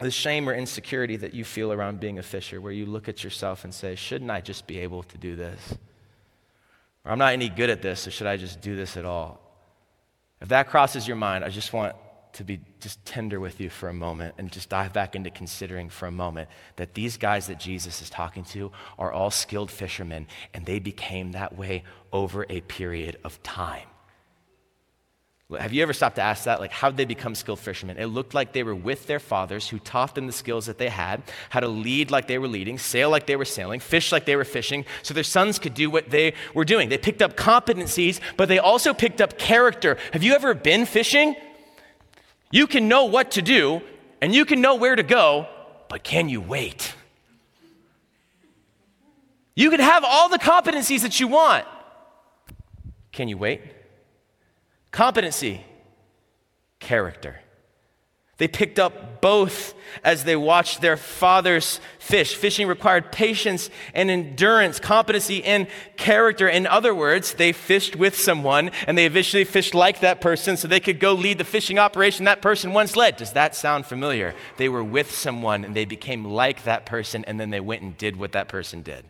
[0.00, 3.22] the shame or insecurity that you feel around being a fisher, where you look at
[3.22, 5.74] yourself and say, Shouldn't I just be able to do this?
[7.04, 9.40] Or I'm not any good at this, so should I just do this at all?
[10.40, 11.94] If that crosses your mind, I just want
[12.34, 15.88] to be just tender with you for a moment and just dive back into considering
[15.88, 20.26] for a moment that these guys that Jesus is talking to are all skilled fishermen,
[20.52, 23.88] and they became that way over a period of time.
[25.58, 26.58] Have you ever stopped to ask that?
[26.58, 27.98] Like, how did they become skilled fishermen?
[27.98, 30.88] It looked like they were with their fathers who taught them the skills that they
[30.88, 34.24] had, how to lead like they were leading, sail like they were sailing, fish like
[34.24, 36.88] they were fishing, so their sons could do what they were doing.
[36.88, 39.98] They picked up competencies, but they also picked up character.
[40.12, 41.36] Have you ever been fishing?
[42.54, 43.82] You can know what to do
[44.20, 45.48] and you can know where to go,
[45.88, 46.94] but can you wait?
[49.56, 51.66] You can have all the competencies that you want.
[53.10, 53.60] Can you wait?
[54.92, 55.64] Competency,
[56.78, 57.40] character.
[58.36, 62.34] They picked up both as they watched their fathers fish.
[62.34, 66.48] Fishing required patience and endurance, competency and character.
[66.48, 70.66] In other words, they fished with someone and they eventually fished like that person so
[70.66, 73.16] they could go lead the fishing operation that person once led.
[73.16, 74.34] Does that sound familiar?
[74.56, 77.96] They were with someone and they became like that person and then they went and
[77.96, 79.04] did what that person did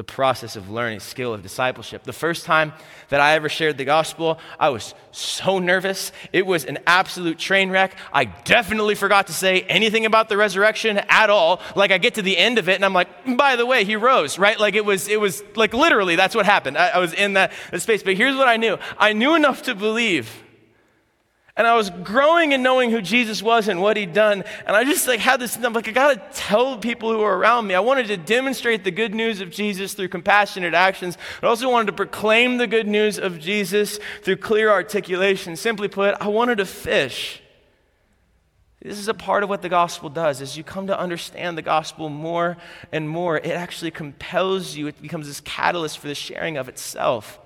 [0.00, 2.04] the process of learning, skill of discipleship.
[2.04, 2.72] The first time
[3.10, 6.10] that I ever shared the gospel, I was so nervous.
[6.32, 7.94] It was an absolute train wreck.
[8.10, 11.60] I definitely forgot to say anything about the resurrection at all.
[11.76, 13.94] Like I get to the end of it and I'm like, by the way, he
[13.94, 14.58] rose, right?
[14.58, 16.78] Like it was, it was like literally that's what happened.
[16.78, 18.02] I, I was in that, that space.
[18.02, 18.78] But here's what I knew.
[18.96, 20.30] I knew enough to believe
[21.60, 24.44] and I was growing in knowing who Jesus was and what he'd done.
[24.66, 27.66] And I just like had this, I'm like, I gotta tell people who are around
[27.66, 27.74] me.
[27.74, 31.70] I wanted to demonstrate the good news of Jesus through compassionate actions, but I also
[31.70, 35.54] wanted to proclaim the good news of Jesus through clear articulation.
[35.54, 37.42] Simply put, I wanted to fish.
[38.80, 40.40] This is a part of what the gospel does.
[40.40, 42.56] As you come to understand the gospel more
[42.90, 44.86] and more, it actually compels you.
[44.86, 47.38] It becomes this catalyst for the sharing of itself.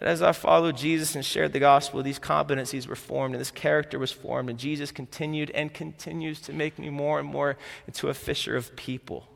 [0.00, 3.98] As I followed Jesus and shared the gospel, these competencies were formed and this character
[3.98, 8.14] was formed, and Jesus continued and continues to make me more and more into a
[8.14, 9.26] fisher of people.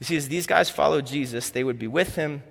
[0.00, 2.42] You see, as these guys followed Jesus, they would be with him,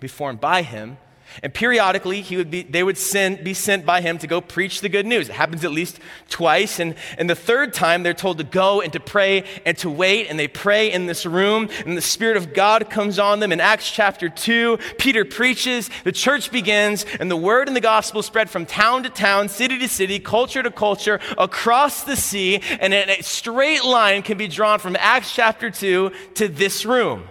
[0.00, 0.98] be formed by him,
[1.42, 4.80] and periodically, he would be, they would send, be sent by him to go preach
[4.80, 5.28] the good news.
[5.28, 6.80] It happens at least twice.
[6.80, 10.28] And, and the third time, they're told to go and to pray and to wait.
[10.28, 13.52] And they pray in this room, and the Spirit of God comes on them.
[13.52, 18.22] In Acts chapter 2, Peter preaches, the church begins, and the word and the gospel
[18.22, 22.60] spread from town to town, city to city, culture to culture, across the sea.
[22.80, 27.28] And a straight line can be drawn from Acts chapter 2 to this room.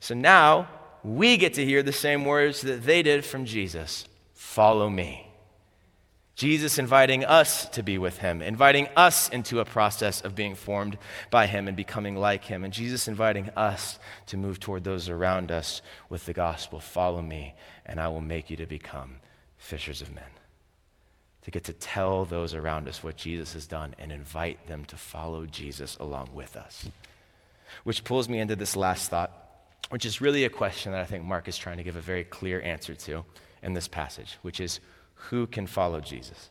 [0.00, 0.68] So now,
[1.04, 5.30] we get to hear the same words that they did from Jesus follow me.
[6.34, 10.98] Jesus inviting us to be with him, inviting us into a process of being formed
[11.30, 15.52] by him and becoming like him, and Jesus inviting us to move toward those around
[15.52, 17.54] us with the gospel follow me,
[17.86, 19.16] and I will make you to become
[19.58, 20.24] fishers of men.
[21.42, 24.96] To get to tell those around us what Jesus has done and invite them to
[24.96, 26.88] follow Jesus along with us.
[27.84, 29.43] Which pulls me into this last thought
[29.90, 32.24] which is really a question that I think Mark is trying to give a very
[32.24, 33.24] clear answer to
[33.62, 34.80] in this passage, which is
[35.14, 36.50] who can follow Jesus?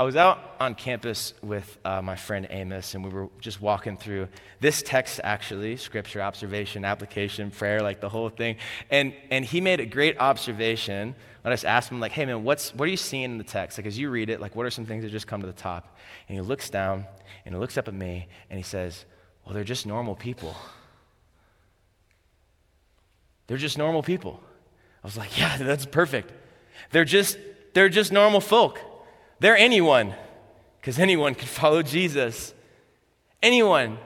[0.00, 3.96] I was out on campus with uh, my friend Amos, and we were just walking
[3.96, 4.28] through
[4.60, 8.58] this text, actually scripture, observation, application, prayer, like the whole thing.
[8.90, 11.16] And, and he made a great observation.
[11.44, 13.76] I just asked him, like, hey, man, what's, what are you seeing in the text?
[13.76, 15.52] Like, as you read it, like, what are some things that just come to the
[15.52, 15.96] top?
[16.28, 17.04] And he looks down
[17.44, 19.04] and he looks up at me and he says,
[19.44, 20.54] well, they're just normal people.
[23.48, 24.40] They're just normal people.
[25.02, 26.32] I was like, yeah, that's perfect.
[26.92, 27.38] They're just,
[27.74, 28.80] they're just normal folk.
[29.40, 30.14] They're anyone,
[30.80, 32.54] because anyone can follow Jesus.
[33.42, 33.98] Anyone.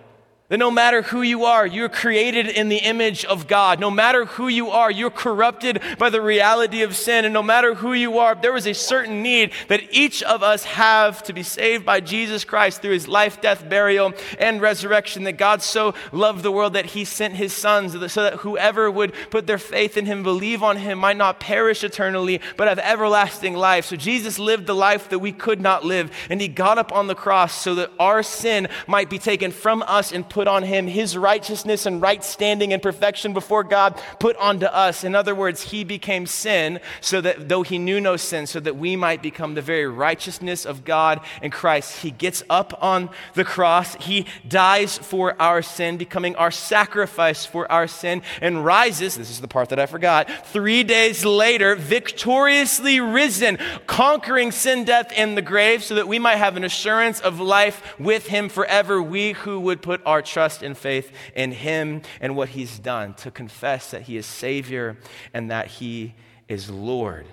[0.52, 3.80] That no matter who you are, you're created in the image of God.
[3.80, 7.24] No matter who you are, you're corrupted by the reality of sin.
[7.24, 10.64] And no matter who you are, there is a certain need that each of us
[10.64, 15.24] have to be saved by Jesus Christ through his life, death, burial, and resurrection.
[15.24, 19.14] That God so loved the world that he sent his sons so that whoever would
[19.30, 23.54] put their faith in him, believe on him, might not perish eternally, but have everlasting
[23.54, 23.86] life.
[23.86, 26.10] So Jesus lived the life that we could not live.
[26.28, 29.82] And he got up on the cross so that our sin might be taken from
[29.84, 33.94] us and put put on him, his righteousness and right standing and perfection before God
[34.18, 35.04] put onto us.
[35.04, 38.76] In other words, he became sin so that though he knew no sin, so that
[38.76, 42.00] we might become the very righteousness of God in Christ.
[42.02, 47.70] He gets up on the cross, he dies for our sin, becoming our sacrifice for
[47.70, 49.14] our sin, and rises.
[49.14, 50.28] This is the part that I forgot.
[50.48, 56.38] Three days later, victoriously risen, conquering sin, death, and the grave, so that we might
[56.38, 59.00] have an assurance of life with him forever.
[59.00, 63.30] We who would put our trust and faith in Him and what He's done, to
[63.30, 64.96] confess that He is Savior
[65.32, 66.14] and that He
[66.48, 67.26] is Lord.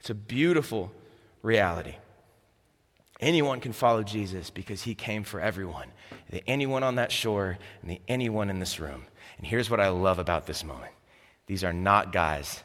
[0.00, 0.92] It's a beautiful
[1.42, 1.96] reality.
[3.20, 5.88] Anyone can follow Jesus because He came for everyone,
[6.30, 9.06] the anyone on that shore and the anyone in this room.
[9.38, 10.92] And here's what I love about this moment
[11.46, 12.62] these are not guys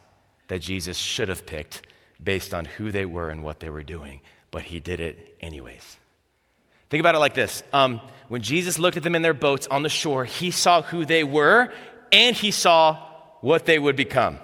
[0.47, 1.87] that Jesus should have picked
[2.21, 4.21] based on who they were and what they were doing,
[4.51, 5.97] but he did it anyways.
[6.91, 9.81] Think about it like this um, when Jesus looked at them in their boats on
[9.81, 11.73] the shore, he saw who they were
[12.11, 13.07] and he saw
[13.39, 14.37] what they would become.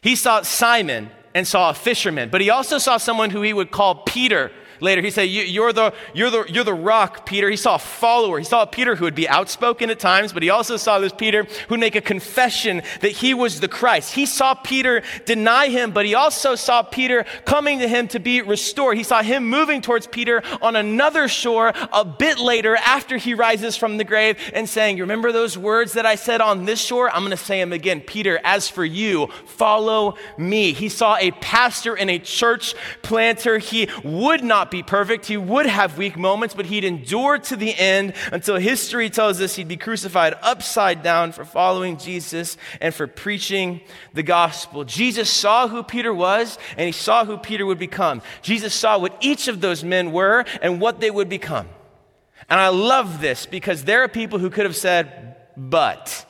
[0.00, 3.70] He saw Simon and saw a fisherman, but he also saw someone who he would
[3.70, 4.50] call Peter
[4.80, 5.02] later.
[5.02, 7.48] He said, you're the, you're, the, you're the rock, Peter.
[7.50, 8.38] He saw a follower.
[8.38, 11.12] He saw a Peter who would be outspoken at times, but he also saw this
[11.12, 14.14] Peter who would make a confession that he was the Christ.
[14.14, 18.42] He saw Peter deny him, but he also saw Peter coming to him to be
[18.42, 18.96] restored.
[18.96, 23.76] He saw him moving towards Peter on another shore a bit later after he rises
[23.76, 27.10] from the grave and saying, Remember those words that I said on this shore?
[27.10, 28.00] I'm going to say them again.
[28.00, 30.72] Peter, as for you, follow me.
[30.72, 33.58] He saw a pastor and a church planter.
[33.58, 35.26] He would not be perfect.
[35.26, 39.56] He would have weak moments, but he'd endure to the end until history tells us
[39.56, 43.80] he'd be crucified upside down for following Jesus and for preaching
[44.14, 44.84] the gospel.
[44.84, 48.22] Jesus saw who Peter was and he saw who Peter would become.
[48.42, 51.68] Jesus saw what each of those men were and what they would become.
[52.48, 56.26] And I love this because there are people who could have said, but.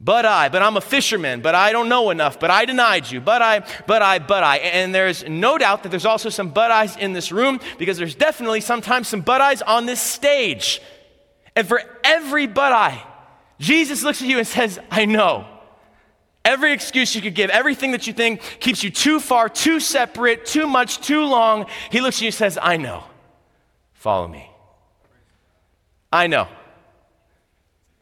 [0.00, 3.20] But I, but I'm a fisherman, but I don't know enough, but I denied you,
[3.20, 4.58] but I, but I, but I.
[4.58, 8.14] And there's no doubt that there's also some but I's in this room because there's
[8.14, 10.82] definitely sometimes some but I's on this stage.
[11.56, 13.02] And for every but I,
[13.58, 15.46] Jesus looks at you and says, I know.
[16.44, 20.44] Every excuse you could give, everything that you think keeps you too far, too separate,
[20.44, 23.04] too much, too long, he looks at you and says, I know.
[23.94, 24.50] Follow me.
[26.12, 26.48] I know.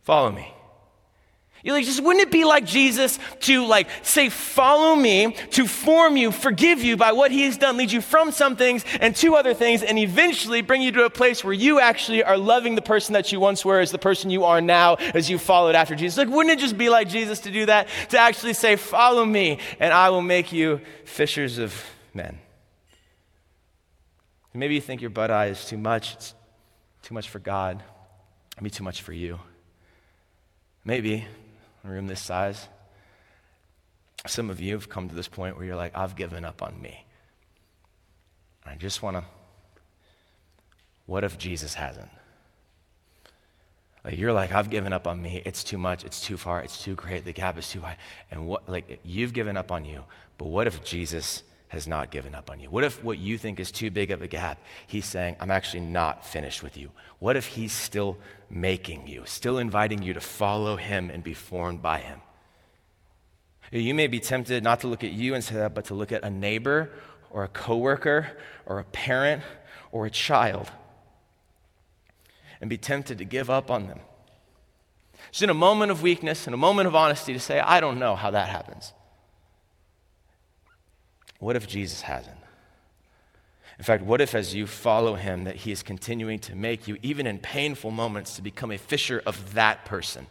[0.03, 0.53] Follow me.
[1.63, 6.17] You're like, just wouldn't it be like Jesus to like say, follow me, to form
[6.17, 9.37] you, forgive you by what he has done, lead you from some things and to
[9.37, 12.83] other things, and eventually bring you to a place where you actually are loving the
[12.83, 15.95] person that you once were as the person you are now as you followed after
[15.95, 16.19] Jesus.
[16.19, 17.89] Like, wouldn't it just be like Jesus to do that?
[18.09, 22.39] To actually say, follow me, and I will make you fishers of men.
[24.55, 26.15] Maybe you think your but I is too much.
[26.15, 26.35] It's
[27.03, 27.83] too much for God.
[28.61, 29.39] Maybe too much for you.
[30.85, 31.25] Maybe
[31.85, 32.69] a room this size.
[34.27, 36.81] Some of you have come to this point where you're like, I've given up on
[36.81, 37.05] me.
[38.65, 39.25] I just want to,
[41.07, 42.11] what if Jesus hasn't?
[44.05, 45.43] Like you're like, I've given up on me.
[45.45, 46.05] It's too much.
[46.05, 46.61] It's too far.
[46.61, 47.25] It's too great.
[47.25, 47.97] The gap is too wide.
[48.31, 50.05] And what, like, you've given up on you.
[50.39, 52.69] But what if Jesus has not given up on you?
[52.69, 55.81] What if what you think is too big of a gap, he's saying, I'm actually
[55.81, 56.91] not finished with you?
[57.19, 58.19] What if he's still
[58.51, 62.21] making you, still inviting you to follow him and be formed by him?
[63.71, 66.13] You may be tempted not to look at you and say that, but to look
[66.13, 66.91] at a neighbor
[67.31, 68.29] or a coworker
[68.67, 69.43] or a parent
[69.93, 70.71] or a child
[72.61, 74.01] and be tempted to give up on them.
[75.31, 77.99] Just in a moment of weakness, in a moment of honesty, to say, I don't
[77.99, 78.93] know how that happens.
[81.43, 82.37] What if Jesus hasn't?
[83.77, 86.99] In fact, what if as you follow him, that he is continuing to make you,
[87.03, 90.29] even in painful moments, to become a fisher of that person?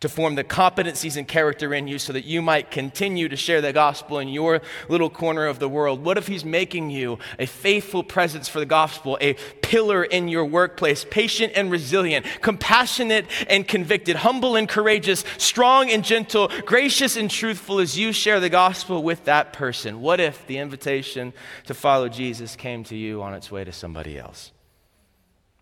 [0.00, 3.60] To form the competencies and character in you so that you might continue to share
[3.60, 6.04] the gospel in your little corner of the world?
[6.04, 10.44] What if He's making you a faithful presence for the gospel, a pillar in your
[10.44, 17.30] workplace, patient and resilient, compassionate and convicted, humble and courageous, strong and gentle, gracious and
[17.30, 20.00] truthful as you share the gospel with that person?
[20.00, 21.32] What if the invitation
[21.66, 24.52] to follow Jesus came to you on its way to somebody else?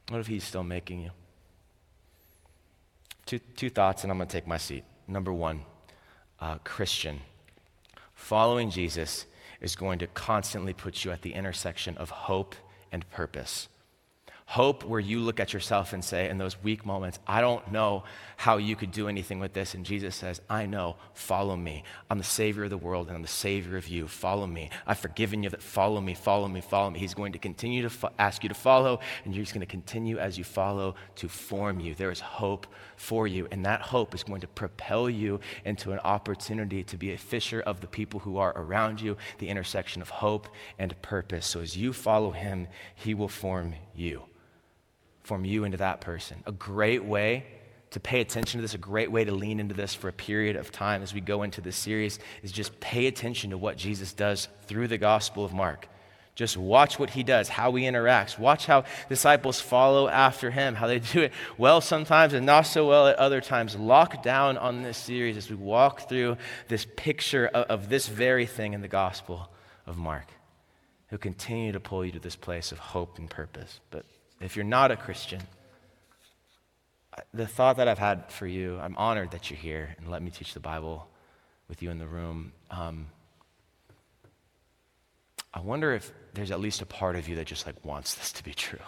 [0.09, 1.11] What if He's still making you?
[3.29, 4.85] Two, two thoughts, and I'm going to take my seat.
[5.07, 5.61] Number one,
[6.41, 7.21] uh, Christian.
[8.15, 9.27] Following Jesus
[9.61, 12.55] is going to constantly put you at the intersection of hope
[12.91, 13.69] and purpose.
[14.47, 18.05] Hope, where you look at yourself and say, in those weak moments, I don't know
[18.39, 19.75] how you could do anything with this.
[19.75, 21.83] And Jesus says, I know, follow me.
[22.09, 24.07] I'm the Savior of the world and I'm the Savior of you.
[24.07, 24.71] Follow me.
[24.87, 27.01] I've forgiven you that follow me, follow me, follow me.
[27.01, 29.71] He's going to continue to fo- ask you to follow, and you're just going to
[29.71, 31.97] continue as you follow to form you.
[31.97, 35.99] There is hope for you, and that hope is going to propel you into an
[36.05, 40.11] opportunity to be a fisher of the people who are around you, the intersection of
[40.11, 40.47] hope
[40.79, 41.45] and purpose.
[41.45, 44.23] So as you follow Him, He will form you
[45.25, 46.43] form you into that person.
[46.47, 47.45] A great way
[47.91, 50.57] to pay attention to this, a great way to lean into this for a period
[50.57, 54.13] of time as we go into this series is just pay attention to what Jesus
[54.13, 55.89] does through the Gospel of Mark.
[56.35, 58.39] Just watch what he does, how he interacts.
[58.39, 62.87] Watch how disciples follow after him, how they do it well sometimes and not so
[62.87, 63.75] well at other times.
[63.75, 66.37] Lock down on this series as we walk through
[66.69, 69.51] this picture of, of this very thing in the Gospel
[69.85, 70.29] of Mark.
[71.11, 73.81] He'll continue to pull you to this place of hope and purpose.
[73.91, 74.05] But
[74.41, 75.41] if you're not a Christian,
[77.33, 80.31] the thought that I've had for you, I'm honored that you're here and let me
[80.31, 81.09] teach the Bible
[81.69, 82.53] with you in the room.
[82.71, 83.07] Um,
[85.53, 88.33] I wonder if there's at least a part of you that just like wants this
[88.33, 88.81] to be true.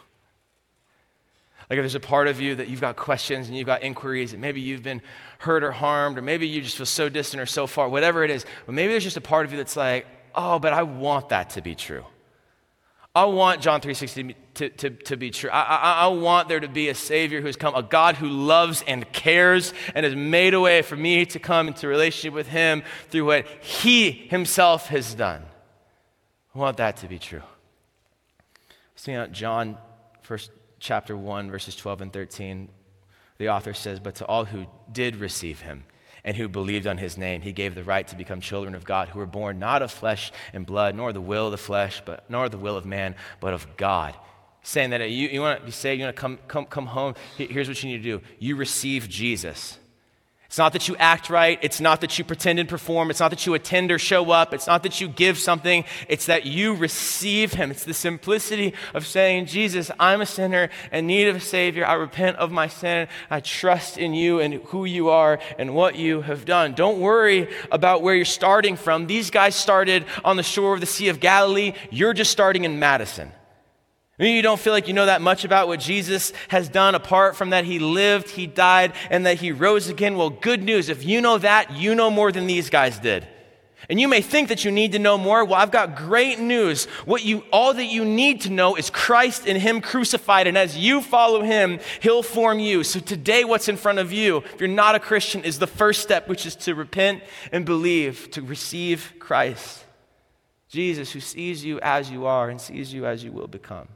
[1.68, 4.32] Like if there's a part of you that you've got questions and you've got inquiries,
[4.32, 5.02] and maybe you've been
[5.38, 8.30] hurt or harmed, or maybe you just feel so distant or so far, whatever it
[8.30, 11.28] is, but maybe there's just a part of you that's like, oh, but I want
[11.28, 12.04] that to be true.
[13.14, 15.50] I want John 3.16 to, to, to be true.
[15.50, 18.84] I, I, I want there to be a Savior who's come, a God who loves
[18.86, 22.84] and cares and has made a way for me to come into relationship with Him
[23.08, 25.42] through what He Himself has done.
[26.54, 27.42] I want that to be true.
[28.94, 29.76] Seeing out John,
[30.22, 32.68] first chapter 1, verses 12 and 13,
[33.38, 35.84] the author says, But to all who did receive Him,
[36.24, 37.42] and who believed on his name.
[37.42, 40.32] He gave the right to become children of God, who were born not of flesh
[40.52, 43.52] and blood, nor the will of the flesh, but nor the will of man, but
[43.52, 44.14] of God.
[44.62, 47.14] Saying that you, you want to be saved, you want to come, come, come home,
[47.36, 48.24] here's what you need to do.
[48.38, 49.78] You receive Jesus.
[50.50, 51.60] It's not that you act right.
[51.62, 53.08] It's not that you pretend and perform.
[53.08, 54.52] It's not that you attend or show up.
[54.52, 55.84] It's not that you give something.
[56.08, 57.70] It's that you receive Him.
[57.70, 61.86] It's the simplicity of saying, Jesus, I'm a sinner in need of a Savior.
[61.86, 63.06] I repent of my sin.
[63.30, 66.74] I trust in you and who you are and what you have done.
[66.74, 69.06] Don't worry about where you're starting from.
[69.06, 71.74] These guys started on the shore of the Sea of Galilee.
[71.90, 73.30] You're just starting in Madison.
[74.20, 77.36] Maybe you don't feel like you know that much about what Jesus has done apart
[77.36, 80.14] from that he lived, he died, and that he rose again.
[80.14, 80.90] Well, good news.
[80.90, 83.26] If you know that, you know more than these guys did.
[83.88, 85.42] And you may think that you need to know more.
[85.42, 86.84] Well, I've got great news.
[87.06, 90.76] What you all that you need to know is Christ and him crucified and as
[90.76, 92.84] you follow him, he'll form you.
[92.84, 96.02] So today what's in front of you, if you're not a Christian, is the first
[96.02, 99.82] step which is to repent and believe, to receive Christ.
[100.68, 103.88] Jesus who sees you as you are and sees you as you will become.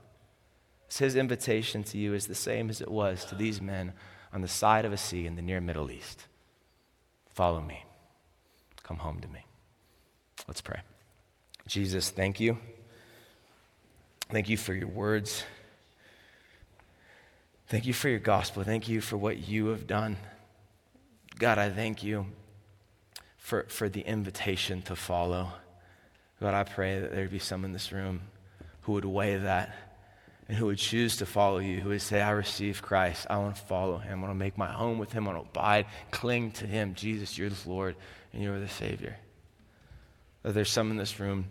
[0.98, 3.92] His invitation to you is the same as it was to these men
[4.32, 6.26] on the side of a sea in the near Middle East.
[7.30, 7.84] Follow me.
[8.82, 9.44] Come home to me.
[10.46, 10.80] Let's pray.
[11.66, 12.58] Jesus, thank you.
[14.28, 15.44] Thank you for your words.
[17.68, 18.62] Thank you for your gospel.
[18.62, 20.16] Thank you for what you have done.
[21.38, 22.26] God, I thank you
[23.38, 25.52] for, for the invitation to follow.
[26.40, 28.20] God, I pray that there'd be some in this room
[28.82, 29.83] who would weigh that
[30.48, 33.26] and who would choose to follow you, who would say, I receive Christ.
[33.30, 34.18] I want to follow him.
[34.18, 35.24] I want to make my home with him.
[35.24, 36.94] I want to abide, cling to him.
[36.94, 37.96] Jesus, you're the Lord
[38.32, 39.16] and you're the Savior.
[40.42, 41.46] There's some in this room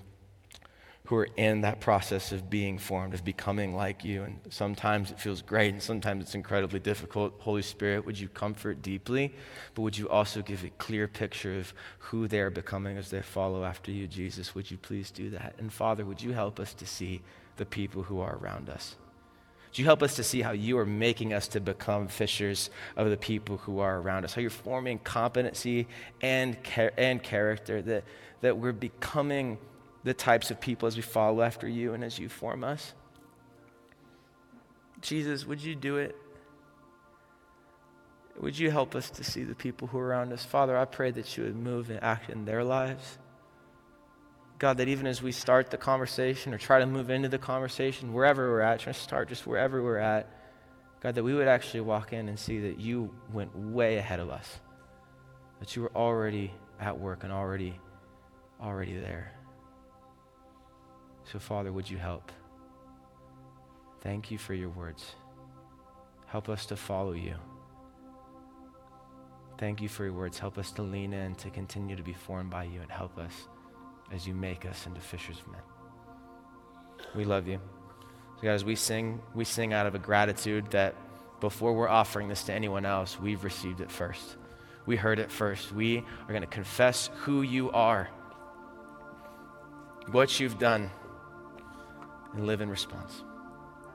[1.07, 4.23] who are in that process of being formed, of becoming like you.
[4.23, 7.33] And sometimes it feels great and sometimes it's incredibly difficult.
[7.39, 9.33] Holy Spirit, would you comfort deeply,
[9.73, 13.21] but would you also give a clear picture of who they are becoming as they
[13.21, 14.55] follow after you, Jesus?
[14.55, 15.55] Would you please do that?
[15.57, 17.21] And Father, would you help us to see
[17.57, 18.95] the people who are around us.
[19.69, 23.09] Would you help us to see how you are making us to become fishers of
[23.09, 24.35] the people who are around us?
[24.35, 25.87] How you're forming competency
[26.21, 28.03] and, char- and character, that,
[28.41, 29.57] that we're becoming
[30.03, 32.93] the types of people as we follow after you and as you form us?
[35.01, 36.15] Jesus, would you do it?
[38.39, 40.45] Would you help us to see the people who are around us?
[40.45, 43.17] Father, I pray that you would move and act in their lives.
[44.63, 48.13] God, that even as we start the conversation or try to move into the conversation,
[48.13, 50.29] wherever we're at, try to start just wherever we're at,
[51.01, 54.29] God, that we would actually walk in and see that you went way ahead of
[54.29, 54.61] us,
[55.59, 57.77] that you were already at work and already,
[58.61, 59.33] already there.
[61.25, 62.31] So, Father, would you help?
[63.99, 65.13] Thank you for your words.
[66.25, 67.35] Help us to follow you.
[69.57, 70.39] Thank you for your words.
[70.39, 73.49] Help us to lean in, to continue to be formed by you, and help us
[74.13, 75.61] as you make us into fishers of men.
[77.15, 77.59] We love you.
[78.37, 80.95] So, guys, we sing, we sing out of a gratitude that
[81.39, 84.37] before we're offering this to anyone else, we've received it first.
[84.85, 85.71] We heard it first.
[85.71, 88.09] We are going to confess who you are,
[90.11, 90.91] what you've done,
[92.33, 93.23] and live in response.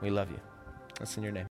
[0.00, 0.40] We love you.
[0.98, 1.46] That's in your name.